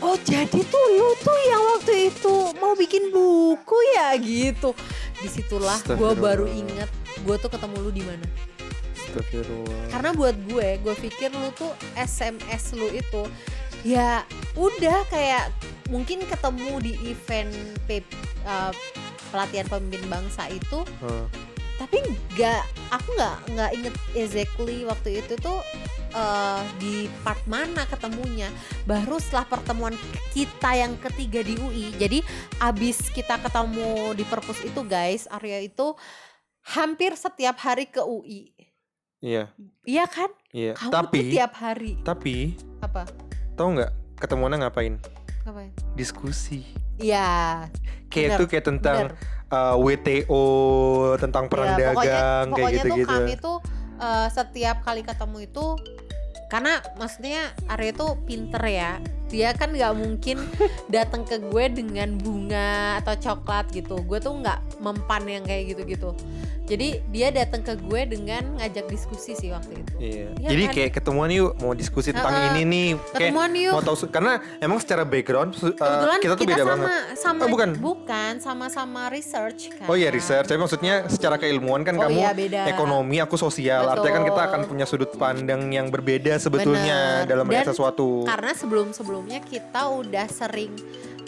oh 0.00 0.16
jadi 0.20 0.60
tuh 0.60 0.84
lu 0.94 1.10
tuh 1.18 1.38
yang 1.46 1.62
waktu 1.74 1.92
itu 2.08 2.34
mau 2.56 2.74
bikin 2.74 3.10
buku 3.10 3.78
ya 3.96 4.14
gitu. 4.16 4.72
Di 5.18 5.26
situlah 5.26 5.78
gue 5.84 6.12
baru 6.14 6.46
inget 6.46 6.90
gue 7.18 7.36
tuh 7.36 7.50
ketemu 7.50 7.76
lu 7.80 7.90
di 7.90 8.04
mana. 8.06 8.26
Karena 9.88 10.10
buat 10.12 10.36
gue 10.46 10.68
gue 10.78 10.94
pikir 11.00 11.32
lu 11.32 11.50
tuh 11.52 11.72
SMS 11.94 12.76
lu 12.76 12.86
itu 12.88 13.22
ya 13.82 14.22
udah 14.54 15.06
kayak 15.08 15.50
mungkin 15.88 16.20
ketemu 16.22 16.72
di 16.78 16.92
event 17.08 17.50
P- 17.86 18.04
uh, 18.44 18.70
pelatihan 19.30 19.66
pemimpin 19.66 20.04
bangsa 20.06 20.46
itu. 20.48 20.84
Hah. 21.00 21.26
tapi 21.78 22.02
nggak 22.34 22.62
aku 22.90 23.14
nggak 23.14 23.36
nggak 23.54 23.70
inget 23.70 23.94
exactly 24.12 24.82
waktu 24.82 25.22
itu 25.22 25.38
tuh 25.38 25.62
uh, 26.14 26.62
di 26.78 27.08
part 27.22 27.40
mana 27.44 27.84
ketemunya 27.88 28.48
baru 28.84 29.18
setelah 29.20 29.46
pertemuan 29.48 29.94
kita 30.32 30.76
yang 30.76 30.94
ketiga 31.00 31.40
di 31.42 31.54
UI 31.58 31.92
jadi 31.96 32.20
abis 32.62 33.10
kita 33.12 33.40
ketemu 33.40 34.14
di 34.14 34.24
perpus 34.24 34.60
itu 34.62 34.80
guys 34.84 35.24
Arya 35.28 35.64
itu 35.64 35.96
hampir 36.76 37.16
setiap 37.16 37.56
hari 37.60 37.88
ke 37.88 38.00
UI 38.04 38.52
Iya, 39.18 39.50
iya 39.82 40.06
kan 40.06 40.30
iya. 40.54 40.78
kamu 40.78 40.92
tapi 40.94 41.18
tuh 41.18 41.32
tiap 41.34 41.52
hari 41.58 41.92
tapi 42.06 42.54
apa 42.78 43.02
tahu 43.58 43.74
nggak 43.74 43.90
ketemuannya 44.22 44.62
ngapain? 44.62 44.94
ngapain 45.42 45.74
Diskusi. 45.98 46.62
Iya, 46.98 47.66
Kayak 48.10 48.38
itu 48.38 48.44
kayak 48.50 48.64
tentang 48.66 49.14
bener. 49.14 49.54
uh, 49.54 49.74
WTO, 49.78 50.44
tentang 51.18 51.46
perang 51.46 51.74
pokoknya, 51.74 51.94
dagang 51.94 52.46
kayak 52.50 52.54
pokoknya 52.54 52.74
gitu-gitu. 52.82 53.06
tuh 53.06 53.18
kami 53.18 53.34
tuh 53.38 53.58
eh, 53.98 54.28
setiap 54.30 54.76
kali 54.82 55.02
ketemu 55.02 55.38
itu 55.46 55.66
karena 56.48 56.80
maksudnya 56.96 57.52
Arya 57.68 57.92
tuh 57.92 58.16
pinter 58.24 58.64
ya 58.64 58.98
dia 59.28 59.52
kan 59.52 59.70
nggak 59.70 59.94
mungkin 59.94 60.36
datang 60.94 61.22
ke 61.22 61.36
gue 61.38 61.64
dengan 61.70 62.16
bunga 62.16 62.68
atau 62.98 63.14
coklat 63.14 63.68
gitu 63.70 64.00
gue 64.00 64.18
tuh 64.18 64.34
nggak 64.34 64.80
mempan 64.80 65.22
yang 65.24 65.42
kayak 65.42 65.72
gitu-gitu 65.72 66.12
jadi 66.64 67.00
dia 67.08 67.32
datang 67.32 67.64
ke 67.64 67.80
gue 67.80 68.00
dengan 68.06 68.60
ngajak 68.60 68.84
diskusi 68.86 69.32
sih 69.32 69.48
waktu 69.48 69.72
itu 69.74 69.92
Iya. 69.98 70.26
Iya 70.36 70.48
Jadi 70.48 70.62
kan? 70.62 70.74
kayak 70.74 70.90
ketemuan 70.94 71.28
yuk 71.28 71.56
mau 71.58 71.72
diskusi 71.72 72.12
tentang 72.12 72.28
Heeh. 72.30 72.48
ini 72.54 72.62
nih. 72.62 72.88
Kayak 72.94 73.32
ketemuan 73.32 73.52
yuk 73.52 73.72
mau 73.72 73.82
tahu 73.82 73.96
karena 74.06 74.32
emang 74.58 74.78
secara 74.78 75.02
background 75.02 75.56
uh, 75.56 75.72
kebetulan 75.72 76.18
kita 76.20 76.34
tuh 76.34 76.46
beda 76.46 76.62
sama 76.62 76.70
banget. 76.70 76.90
sama 77.16 77.40
Oh, 77.40 77.48
bukan. 77.48 77.68
bukan 77.74 78.32
sama-sama 78.38 79.02
research 79.08 79.72
kan 79.72 79.88
Oh 79.88 79.96
iya 79.96 80.08
research, 80.08 80.44
tapi 80.44 80.60
maksudnya 80.60 81.08
secara 81.08 81.34
keilmuan 81.34 81.82
kan 81.82 81.96
Oh 81.96 82.04
kamu 82.04 82.20
iya, 82.20 82.30
beda. 82.30 82.60
ekonomi, 82.68 83.16
aku 83.16 83.34
sosial. 83.34 83.88
Artinya 83.88 84.12
kan 84.12 84.24
kita 84.24 84.36
Betul. 84.36 84.48
akan 84.52 84.60
punya 84.66 84.84
sudut 84.84 85.10
pandang 85.14 85.62
yang 85.68 85.88
berbeda 85.88 86.36
sebetulnya 86.36 87.24
Bener. 87.24 87.28
dalam 87.28 87.44
melihat 87.44 87.72
sesuatu. 87.72 88.22
karena 88.22 88.52
sebelum-sebelumnya 89.20 89.40
kita 89.44 89.82
udah 89.90 90.26
sering 90.28 90.72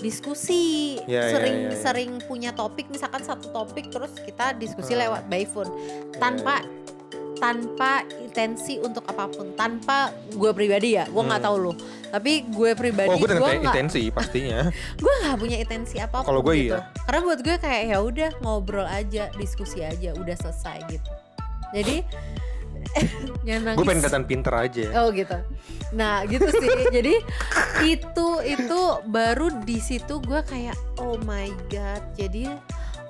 diskusi, 0.01 0.97
Ya, 1.05 1.29
ya, 1.29 1.31
sering 1.31 1.57
ya, 1.59 1.69
ya. 1.69 1.77
sering 1.77 2.11
punya 2.25 2.51
topik 2.53 2.89
misalkan 2.89 3.21
satu 3.21 3.53
topik 3.53 3.93
terus 3.93 4.15
kita 4.17 4.57
diskusi 4.57 4.97
Hmm. 4.97 5.05
lewat 5.05 5.23
by 5.29 5.45
phone 5.45 5.69
tanpa 6.17 6.65
tanpa 7.37 8.05
intensi 8.19 8.77
untuk 8.77 9.01
apa 9.07 9.25
pun, 9.27 9.57
tanpa 9.57 10.13
gue 10.29 10.53
pribadi 10.53 10.93
ya, 10.93 11.09
gue 11.09 11.23
nggak 11.23 11.41
Hmm. 11.41 11.49
tahu 11.49 11.57
loh, 11.59 11.77
tapi 12.07 12.45
gue 12.45 12.71
pribadi 12.75 13.09
Oh, 13.09 13.17
gue 13.17 13.33
nggak 13.33 13.65
intensi 13.67 14.13
pastinya. 14.13 14.69
gue 15.01 15.15
nggak 15.25 15.37
punya 15.41 15.57
intensi 15.57 15.97
apa 15.97 16.21
pun. 16.21 16.29
Kalau 16.29 16.45
gue 16.45 16.53
gitu. 16.55 16.77
iya. 16.77 16.93
Karena 17.01 17.21
buat 17.25 17.41
gue 17.41 17.57
kayak 17.57 17.83
ya 17.87 17.99
udah 17.99 18.31
ngobrol 18.41 18.85
aja, 18.85 19.33
diskusi 19.41 19.81
aja, 19.81 20.13
udah 20.13 20.37
selesai 20.37 20.85
gitu. 20.93 21.11
Jadi 21.73 21.97
gue 23.49 23.85
pengen 23.85 24.01
kelihatan 24.01 24.25
pinter 24.25 24.53
aja. 24.53 24.85
Oh 25.01 25.09
gitu. 25.09 25.37
Nah 25.95 26.23
gitu 26.27 26.47
sih. 26.47 26.71
Jadi 26.91 27.15
itu 27.87 28.29
itu 28.47 28.81
baru 29.11 29.51
di 29.63 29.79
situ 29.83 30.23
gue 30.23 30.41
kayak 30.47 30.77
oh 31.03 31.19
my 31.27 31.51
god. 31.71 32.03
Jadi 32.15 32.47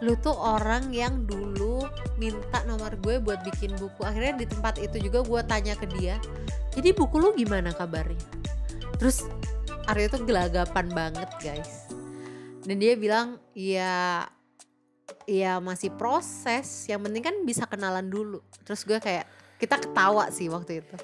lu 0.01 0.17
tuh 0.17 0.33
orang 0.33 0.89
yang 0.97 1.29
dulu 1.29 1.85
minta 2.17 2.65
nomor 2.65 2.97
gue 3.05 3.21
buat 3.21 3.45
bikin 3.45 3.77
buku. 3.77 4.01
Akhirnya 4.01 4.41
di 4.41 4.47
tempat 4.49 4.81
itu 4.81 4.97
juga 4.97 5.21
gue 5.21 5.41
tanya 5.45 5.75
ke 5.77 5.87
dia. 5.97 6.17
Jadi 6.73 6.97
buku 6.97 7.21
lu 7.21 7.37
gimana 7.37 7.75
kabarnya? 7.75 8.21
Terus 8.97 9.29
Arya 9.89 10.07
tuh 10.13 10.23
gelagapan 10.25 10.87
banget 10.93 11.29
guys. 11.41 11.89
Dan 12.65 12.81
dia 12.81 12.97
bilang 12.97 13.41
ya 13.53 14.25
ya 15.29 15.61
masih 15.61 15.93
proses. 16.01 16.89
Yang 16.89 17.01
penting 17.09 17.23
kan 17.25 17.37
bisa 17.45 17.69
kenalan 17.69 18.09
dulu. 18.09 18.41
Terus 18.65 18.89
gue 18.89 18.97
kayak 18.97 19.29
kita 19.61 19.77
ketawa 19.77 20.33
sih 20.33 20.49
waktu 20.49 20.81
itu 20.81 20.97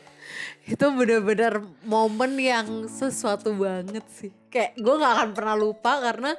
itu 0.64 0.86
bener-bener 0.88 1.58
momen 1.82 2.34
yang 2.36 2.66
sesuatu 2.86 3.52
banget 3.52 4.02
sih 4.10 4.30
kayak 4.46 4.74
gue 4.74 4.94
nggak 4.94 5.12
akan 5.14 5.30
pernah 5.32 5.54
lupa 5.54 6.00
karena 6.00 6.32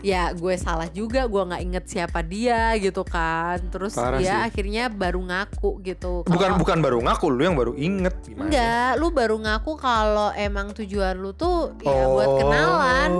ya 0.00 0.32
gue 0.32 0.54
salah 0.56 0.88
juga 0.88 1.24
gue 1.24 1.42
nggak 1.44 1.62
inget 1.62 1.84
siapa 1.86 2.20
dia 2.20 2.72
gitu 2.74 3.04
kan 3.04 3.60
terus 3.68 3.92
Parah 3.92 4.16
dia 4.16 4.32
sih. 4.34 4.46
akhirnya 4.48 4.88
baru 4.88 5.20
ngaku 5.20 5.70
gitu 5.84 6.24
Bukan 6.24 6.40
Kalau- 6.40 6.58
bukan 6.58 6.78
baru 6.80 6.98
ngaku 7.00 7.26
lu 7.28 7.42
yang 7.42 7.52
baru 7.54 7.72
inget 7.74 8.16
gimana? 8.22 8.48
enggak 8.48 8.90
lu 8.96 9.06
baru 9.10 9.36
ngaku 9.38 9.72
kalau 9.76 10.32
emang 10.34 10.72
tujuan 10.72 11.14
lu 11.14 11.30
tuh 11.30 11.76
ya 11.78 11.92
Oh, 12.02 12.16
buat 12.16 12.28
kenalan 12.34 13.10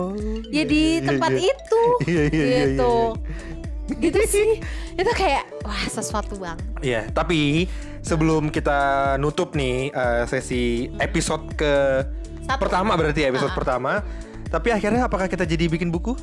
ya 0.48 0.56
iya, 0.56 0.62
di 0.64 0.82
iya, 0.90 1.04
tempat 1.04 1.30
iya. 1.30 1.44
itu 1.46 1.82
Iya, 2.00 2.08
iya, 2.08 2.24
iya, 2.26 2.44
iya, 2.44 2.58
gitu 2.66 2.94
iya. 3.12 3.59
Gitu 3.92 4.20
sih 4.24 4.48
itu 4.92 5.10
kayak 5.10 5.44
wah 5.60 5.84
sesuatu 5.84 6.34
banget 6.34 6.62
Iya, 6.80 7.02
tapi 7.08 7.68
sebelum 8.00 8.48
kita 8.48 8.78
nutup 9.16 9.52
nih 9.52 9.90
eh, 9.90 10.22
sesi 10.24 10.64
episode 10.96 11.52
ke 11.52 11.72
Satu. 12.42 12.56
pertama 12.58 12.94
berarti 12.94 13.20
ya 13.20 13.28
episode 13.28 13.50
Ah. 13.50 13.56
pertama. 13.56 13.92
Tapi 14.46 14.68
akhirnya 14.70 15.04
apakah 15.04 15.26
kita 15.26 15.44
jadi 15.44 15.66
bikin 15.66 15.88
buku? 15.88 16.16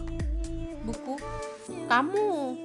buku 0.82 1.15
kamu 1.86 2.56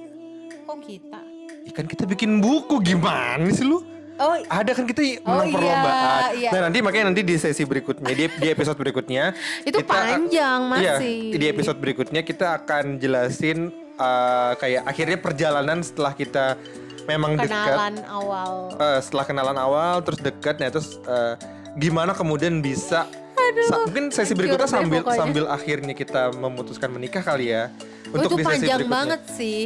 kok 0.63 0.79
kita 0.81 1.19
Ikan 1.65 1.85
kita 1.85 2.03
bikin 2.05 2.39
buku 2.39 2.79
gimana 2.81 3.47
sih 3.47 3.63
lu? 3.63 3.83
oh 4.13 4.35
Ada 4.45 4.71
kan 4.71 4.83
kita 4.83 4.99
Oh, 5.21 5.31
menang 5.33 5.47
iya, 5.47 5.53
perlombaan. 5.53 6.21
iya. 6.33 6.49
Nah 6.49 6.59
nanti 6.63 6.79
makanya 6.79 7.05
nanti 7.09 7.21
di 7.21 7.35
sesi 7.35 7.63
berikutnya 7.63 8.09
di, 8.09 8.25
di 8.29 8.47
episode 8.47 8.75
berikutnya 8.75 9.31
Itu 9.67 9.79
panjang, 9.81 10.59
Iya, 10.71 10.99
masih. 10.99 11.33
di 11.33 11.45
episode 11.45 11.77
berikutnya 11.77 12.21
kita 12.21 12.57
akan 12.57 12.97
jelasin 12.97 13.71
uh, 13.95 14.53
kayak 14.55 14.83
akhirnya 14.83 15.17
perjalanan 15.17 15.79
setelah 15.79 16.11
kita 16.11 16.55
memang 17.03 17.35
dekat. 17.35 17.49
kenalan 17.49 17.95
awal 18.05 18.51
uh, 18.73 18.99
setelah 18.99 19.25
kenalan 19.25 19.57
awal 19.57 19.99
terus 19.99 20.19
dekat 20.19 20.55
ya 20.57 20.69
terus 20.69 20.97
uh, 21.03 21.35
gimana 21.75 22.11
kemudian 22.11 22.59
bisa 22.59 23.03
sa- 23.65 23.83
mungkin 23.83 24.07
sesi 24.07 24.31
berikutnya 24.31 24.65
sambil 24.65 25.01
pokoknya. 25.01 25.19
sambil 25.19 25.43
akhirnya 25.47 25.93
kita 25.93 26.31
memutuskan 26.31 26.89
menikah 26.89 27.21
kali 27.21 27.49
ya 27.49 27.67
Oh, 28.05 28.21
itu 28.21 28.29
di 28.31 28.35
sesi 28.37 28.45
panjang 28.45 28.61
berikutnya. 28.79 28.93
banget 28.93 29.21
sih 29.27 29.59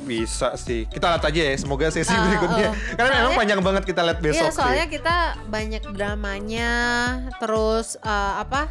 bisa 0.00 0.48
sih 0.54 0.84
kita 0.86 1.06
lihat 1.08 1.24
aja 1.24 1.40
ya 1.42 1.54
semoga 1.54 1.86
sesi 1.88 2.10
Ah, 2.10 2.20
berikutnya 2.22 2.68
oh. 2.68 2.74
karena 2.90 3.08
memang 3.08 3.16
Soalnya- 3.16 3.38
panjang 3.38 3.60
banget 3.62 3.82
kita 3.84 4.00
lihat 4.02 4.18
besok 4.20 4.36
Iya 4.38 4.50
soalnya 4.50 4.84
sih 4.84 4.92
kita 4.92 5.16
banyak 5.46 5.82
dramanya 5.90 6.70
terus 7.36 7.86
eh, 7.96 8.10
apa 8.38 8.62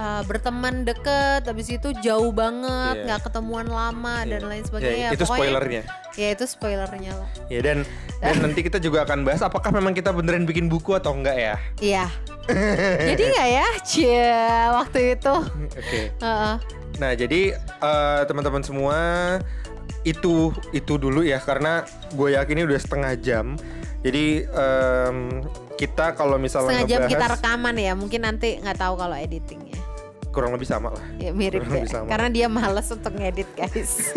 eh, 0.00 0.22
berteman 0.24 0.82
deket 0.82 1.44
habis 1.44 1.68
itu 1.68 1.92
jauh 2.00 2.32
banget 2.32 2.96
Iya. 2.96 3.04
nggak 3.04 3.20
ketemuan 3.22 3.68
lama 3.68 4.24
Iya. 4.24 4.30
dan 4.32 4.42
lain 4.48 4.64
sebagainya. 4.64 5.06
Ya, 5.06 5.10
itu 5.12 5.24
Pokoknya- 5.24 5.36
spoilernya. 5.44 5.82
ya 6.16 6.28
itu 6.32 6.44
spoilernya 6.44 7.12
lah 7.14 7.28
ya 7.46 7.60
dan 7.60 7.78
dan 8.18 8.34
nanti 8.44 8.60
kita 8.60 8.76
juga 8.76 9.04
akan 9.04 9.22
bahas 9.22 9.40
apakah 9.40 9.70
memang 9.70 9.92
kita 9.92 10.10
beneran 10.10 10.42
bikin 10.42 10.66
buku 10.66 10.92
atau 10.92 11.12
enggak 11.12 11.36
ya? 11.36 11.54
Iya. 11.78 12.04
Jadi 13.12 13.22
nggak 13.28 13.48
ya? 13.52 13.66
Cie 13.84 14.34
waktu 14.72 14.98
itu. 15.14 15.34
Oke. 15.70 16.00
Heeh. 16.16 16.54
Nah, 16.98 17.12
jadi 17.12 17.54
eh, 17.56 18.20
teman-teman 18.24 18.60
semua 18.60 18.98
itu 20.02 20.48
itu 20.72 20.96
dulu 20.96 21.20
ya 21.20 21.36
karena 21.38 21.84
gue 22.10 22.32
yakin 22.32 22.56
ini 22.56 22.64
udah 22.66 22.80
setengah 22.80 23.12
jam. 23.16 23.46
Jadi 24.00 24.44
em, 24.44 25.44
kita 25.76 26.12
kalau 26.12 26.36
misalnya 26.36 26.80
setengah 26.80 26.88
jam 26.88 27.00
kita 27.04 27.16
ngebahas 27.20 27.32
rekaman 27.36 27.76
ya 27.76 27.92
mungkin 27.92 28.20
nanti 28.22 28.56
nggak 28.56 28.76
tahu 28.76 28.96
kalau 28.96 29.12
editingnya 29.12 29.76
kurang 30.30 30.50
lebih 30.50 30.64
sama 30.64 30.90
lah. 30.90 31.02
ya 31.16 31.30
mirip 31.30 31.60
Kurang 31.60 31.70
ya 31.70 31.76
lebih 31.80 31.90
sama. 31.90 32.06
karena 32.06 32.28
dia 32.28 32.46
males 32.46 32.86
untuk 32.88 33.12
ngedit 33.12 33.50
guys 33.52 34.14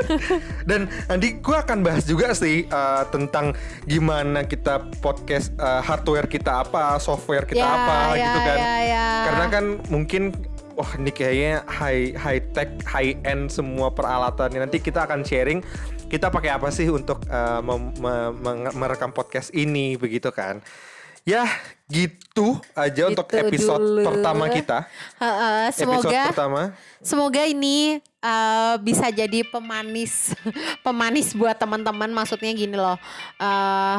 Dan 0.68 0.80
nanti 1.06 1.36
gue 1.36 1.56
akan 1.56 1.78
bahas 1.80 2.04
juga 2.04 2.32
sih 2.32 2.64
eh, 2.64 3.02
tentang 3.08 3.54
gimana 3.82 4.42
kita 4.42 4.82
podcast 4.98 5.50
eh, 5.52 5.82
hardware 5.82 6.26
kita 6.26 6.62
apa, 6.62 6.98
software 6.98 7.44
kita 7.44 7.58
Ya, 7.58 7.68
apa 7.68 7.96
ya, 8.12 8.24
gitu 8.24 8.40
kan. 8.40 8.56
ya, 8.56 8.74
ya. 8.84 9.06
Karena 9.24 9.44
kan 9.48 9.64
mungkin 9.88 10.22
wah 10.72 10.90
ini 10.94 11.08
kayaknya 11.08 11.64
high 11.66 12.12
high 12.14 12.42
tech, 12.50 12.68
high 12.84 13.16
end 13.22 13.48
semua 13.48 13.88
peralatannya. 13.88 14.60
Nanti 14.60 14.78
kita 14.78 15.02
akan 15.02 15.22
sharing 15.22 15.60
kita 16.06 16.28
pakai 16.28 16.52
apa 16.52 16.70
sih 16.70 16.86
untuk 16.86 17.24
menge- 17.26 18.74
merekam 18.74 19.10
podcast 19.10 19.50
ini 19.50 19.96
begitu 19.96 20.30
kan. 20.30 20.62
Ya, 21.26 21.42
gitu 21.90 22.62
aja 22.70 23.10
untuk 23.10 23.26
Gitu 23.26 23.42
episode 23.42 23.82
dulu. 23.82 24.06
pertama 24.06 24.46
kita. 24.46 24.86
Heeh, 25.18 25.74
Episode 25.74 25.78
semoga 25.82 26.22
pertama. 26.30 26.62
Semoga 27.02 27.42
ini 27.42 27.98
uh, 28.22 28.78
bisa 28.78 29.10
jadi 29.10 29.42
pemanis 29.42 30.38
pemanis 30.86 31.34
buat 31.34 31.58
teman-teman. 31.58 32.14
Maksudnya 32.14 32.54
gini 32.54 32.78
loh. 32.78 32.94
uh, 33.42 33.98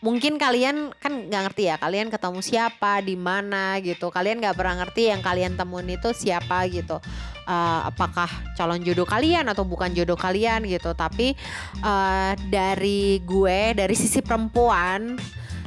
mungkin 0.00 0.40
kalian 0.40 0.96
kan 0.96 1.28
nggak 1.28 1.52
ngerti 1.52 1.68
ya. 1.68 1.76
Kalian 1.76 2.08
ketemu 2.08 2.40
siapa, 2.40 3.04
di 3.04 3.12
mana 3.12 3.76
gitu. 3.84 4.08
Kalian 4.08 4.40
nggak 4.40 4.56
pernah 4.56 4.80
ngerti 4.80 5.12
yang 5.12 5.20
kalian 5.20 5.60
temuin 5.60 6.00
itu 6.00 6.16
siapa 6.16 6.64
gitu. 6.72 6.96
Uh, 7.44 7.92
apakah 7.92 8.32
calon 8.56 8.80
jodoh 8.80 9.04
kalian 9.04 9.44
atau 9.52 9.68
bukan 9.68 9.92
jodoh 9.92 10.16
kalian 10.16 10.64
gitu. 10.64 10.96
Tapi 10.96 11.36
uh, 11.84 12.32
dari 12.48 13.20
gue, 13.20 13.76
dari 13.76 13.92
sisi 13.92 14.24
perempuan. 14.24 15.20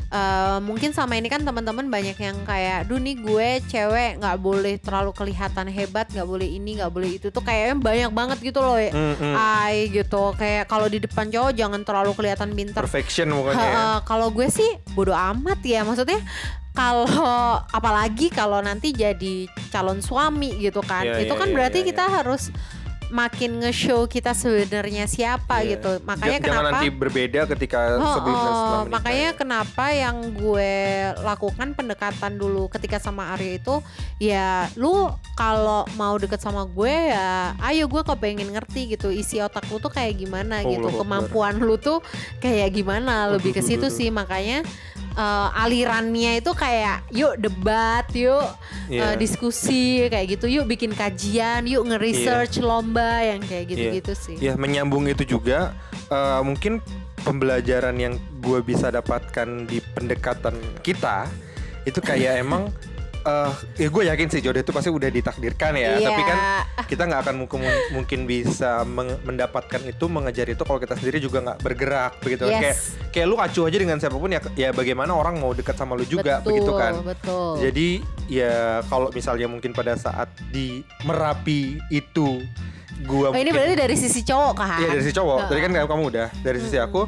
Uh, 0.08 0.64
mungkin 0.64 0.96
sama 0.96 1.20
ini 1.20 1.28
kan 1.28 1.44
teman-teman 1.44 1.92
banyak 1.92 2.16
yang 2.16 2.40
kayak, 2.48 2.88
duh 2.88 2.96
nih 2.96 3.20
gue 3.20 3.48
cewek 3.68 4.24
nggak 4.24 4.38
boleh 4.40 4.80
terlalu 4.80 5.12
kelihatan 5.12 5.68
hebat, 5.68 6.08
nggak 6.08 6.24
boleh 6.24 6.48
ini, 6.48 6.80
nggak 6.80 6.92
boleh 6.96 7.20
itu 7.20 7.28
tuh 7.28 7.44
kayaknya 7.44 7.76
banyak 7.76 8.12
banget 8.16 8.38
gitu 8.40 8.64
loh, 8.64 8.80
ya. 8.80 8.96
Mm-mm. 8.96 9.36
Ay 9.36 9.92
gitu, 9.92 10.32
kayak 10.40 10.72
kalau 10.72 10.88
di 10.88 11.04
depan 11.04 11.28
cowok 11.28 11.52
jangan 11.52 11.84
terlalu 11.84 12.16
kelihatan 12.16 12.56
pintar. 12.56 12.88
Perfection 12.88 13.36
pokoknya. 13.36 13.60
ya. 13.60 13.68
Ha-ha, 13.68 13.96
Kalau 14.08 14.32
gue 14.32 14.48
sih 14.48 14.80
bodo 14.96 15.12
amat 15.12 15.60
ya, 15.68 15.84
maksudnya 15.84 16.24
kalau 16.72 17.10
apalagi 17.74 18.30
kalau 18.30 18.62
nanti 18.62 18.94
jadi 18.94 19.50
calon 19.74 20.00
suami 20.00 20.56
gitu 20.62 20.80
kan, 20.86 21.04
Iya, 21.04 21.26
itu 21.26 21.34
iya, 21.34 21.42
kan 21.42 21.50
iya, 21.50 21.56
berarti 21.58 21.80
iya, 21.82 21.88
kita 21.90 22.04
harus 22.06 22.54
makin 23.10 23.60
nge-show 23.60 24.06
kita 24.06 24.32
sebenarnya 24.32 25.06
siapa 25.06 25.60
Iya. 25.60 25.70
gitu. 25.74 25.92
Makanya 26.04 26.38
J- 26.38 26.44
Jangan 26.44 26.56
kenapa 26.60 26.72
nanti 26.74 26.88
berbeda 26.90 27.42
ketika 27.48 27.80
Oh, 27.94 28.14
sebelum 28.14 28.36
dan 28.36 28.44
oh, 28.44 28.52
setelah 28.54 28.68
menikah. 28.78 28.94
makanya 28.94 29.26
ya. 29.26 29.34
kenapa 29.34 29.86
yang 29.90 30.18
gue 30.34 30.74
lakukan 31.22 31.68
pendekatan 31.74 32.32
dulu 32.34 32.64
ketika 32.68 32.98
sama 32.98 33.32
Arya 33.32 33.54
itu 33.56 33.76
ya 34.18 34.48
lu 34.74 35.08
kalau 35.34 35.88
mau 35.94 36.16
deket 36.16 36.38
sama 36.38 36.64
gue 36.64 36.92
ya 37.10 37.30
ayo 37.64 37.86
gue 37.86 38.04
kepengen 38.04 38.50
ngerti 38.50 38.92
gitu 38.92 39.08
isi 39.08 39.38
otak 39.38 39.64
lu 39.68 39.78
tuh 39.78 39.90
kayak 39.90 40.18
gimana 40.18 40.60
Allah 40.60 40.72
gitu 40.74 40.88
kemampuan 40.94 41.56
lu 41.58 41.76
tuh 41.76 42.04
kayak 42.38 42.72
gimana 42.72 43.30
lebih 43.30 43.52
ke 43.52 43.62
situ 43.62 43.88
sih 43.88 44.10
makanya 44.10 44.62
eh, 45.18 45.50
alirannya 45.58 46.38
itu 46.38 46.54
kayak 46.54 47.10
yuk 47.10 47.42
debat 47.42 48.06
yuk 48.14 48.46
Iya. 48.88 49.04
eh, 49.04 49.16
diskusi 49.20 50.08
kayak 50.08 50.40
gitu. 50.40 50.48
Yuk 50.48 50.66
bikin 50.70 50.96
kajian 50.96 51.68
yuk 51.68 51.84
nge-research 51.84 52.64
lomba 52.64 53.20
yang 53.20 53.44
kayak 53.44 53.66
gitu-gitu 53.68 54.14
sih. 54.16 54.36
Ya 54.40 54.56
menyambung 54.56 55.10
itu 55.10 55.28
juga 55.28 55.76
eh, 56.08 56.42
mungkin 56.46 56.80
pembelajaran 57.28 58.00
yang 58.00 58.16
gue 58.40 58.64
bisa 58.64 58.88
dapatkan 58.88 59.68
di 59.68 59.84
pendekatan 59.92 60.56
kita 60.80 61.28
itu 61.84 62.00
kayak 62.00 62.40
emang 62.44 62.72
eh 63.28 63.52
ya 63.78 63.88
gue 63.88 64.04
yakin 64.08 64.28
sih 64.28 64.40
jodoh 64.40 64.58
itu 64.58 64.72
pasti 64.72 64.88
udah 64.88 65.10
ditakdirkan 65.10 65.76
ya 65.76 65.90
Iya. 65.94 66.08
tapi 66.08 66.22
kan 66.24 66.38
kita 66.86 67.04
nggak 67.04 67.22
akan 67.22 67.36
mungkin 67.38 67.60
mungkin 67.92 68.20
bisa 68.24 68.88
mendapatkan 69.20 69.82
itu 69.84 70.06
mengejar 70.08 70.48
itu 70.48 70.64
kalau 70.64 70.80
kita 70.80 70.96
sendiri 70.96 71.20
juga 71.20 71.44
nggak 71.44 71.60
bergerak 71.60 72.12
begitu 72.20 72.48
kan. 72.48 72.56
Yes. 72.56 72.64
kayak 72.64 72.78
kayak 73.12 73.28
lu 73.28 73.36
acuh 73.36 73.68
aja 73.68 73.78
dengan 73.78 73.98
siapa 73.98 74.16
pun 74.16 74.30
ya 74.30 74.40
ya 74.56 74.70
bagaimana 74.72 75.12
orang 75.12 75.36
mau 75.36 75.52
dekat 75.52 75.76
sama 75.76 75.94
lu 75.94 76.04
juga 76.04 76.40
betul, 76.40 76.48
begitu 76.50 76.72
kan 76.74 76.94
betul 77.04 77.54
jadi 77.60 77.88
ya 78.26 78.54
kalau 78.86 79.12
misalnya 79.12 79.48
mungkin 79.48 79.72
pada 79.72 79.94
saat 79.94 80.32
di 80.48 80.80
Merapi 81.04 81.84
itu 81.90 82.40
gua 83.04 83.30
Oh, 83.30 83.36
ini 83.36 83.44
mungkin- 83.46 83.54
berarti 83.54 83.76
dari 83.76 83.96
sisi 83.96 84.22
cowok 84.22 84.54
kan? 84.56 84.80
Iya 84.80 84.88
dari 84.90 85.04
si 85.04 85.12
cowok. 85.12 85.40
Tadi 85.46 85.60
kan 85.60 85.72
kamu 85.76 86.04
udah 86.08 86.28
dari 86.40 86.58
sisi 86.58 86.76
Mm-mm. 86.76 86.88
aku 86.88 87.02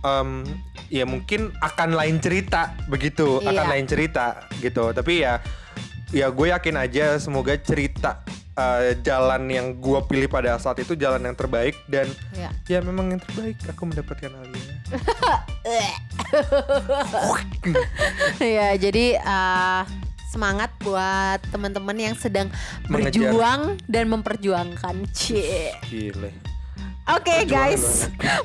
em, 0.00 0.44
ya 0.88 1.04
mungkin 1.04 1.52
akan 1.56 1.92
lain 1.92 2.16
cerita 2.18 2.72
begitu, 2.86 3.38
akan 3.38 3.60
Iya. 3.60 3.70
lain 3.70 3.84
cerita 3.84 4.48
gitu. 4.58 4.90
Tapi 4.90 5.20
ya 5.20 5.38
ya 6.10 6.26
gue 6.26 6.48
yakin 6.48 6.74
aja 6.76 7.16
semoga 7.16 7.56
cerita 7.56 8.20
eh, 8.52 8.92
jalan 9.00 9.46
yang 9.46 9.72
gue 9.74 9.96
pilih 10.04 10.26
pada 10.26 10.56
saat 10.56 10.76
itu 10.78 10.94
jalan 10.94 11.22
yang 11.22 11.32
terbaik 11.32 11.72
dan 11.86 12.04
Iya. 12.32 12.50
ya 12.66 12.78
memang 12.80 13.08
yang 13.08 13.20
terbaik 13.20 13.56
aku 13.64 13.82
mendapatkan 13.86 14.28
Alia. 14.28 14.74
ya 18.40 18.68
jadi 18.76 19.06
eh, 19.16 19.82
semangat 20.30 20.70
buat 20.78 21.38
teman-teman 21.50 21.96
yang 21.96 22.14
sedang 22.14 22.48
Mengejar. 22.86 23.30
berjuang 23.30 23.60
dan 23.86 24.04
memperjuangkan. 24.08 24.94
Cie. 25.10 25.74
Gile. 25.84 26.30
Oke 27.08 27.42
Perjuangan 27.42 27.48
guys, 27.48 27.84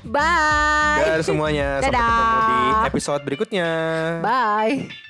bye. 0.07 1.03
Dan 1.05 1.21
semuanya 1.21 1.67
sampai 1.83 1.91
Dadah. 1.91 2.07
ketemu 2.07 2.39
di 2.39 2.87
episode 2.89 3.21
berikutnya. 3.21 3.69
Bye. 4.23 5.04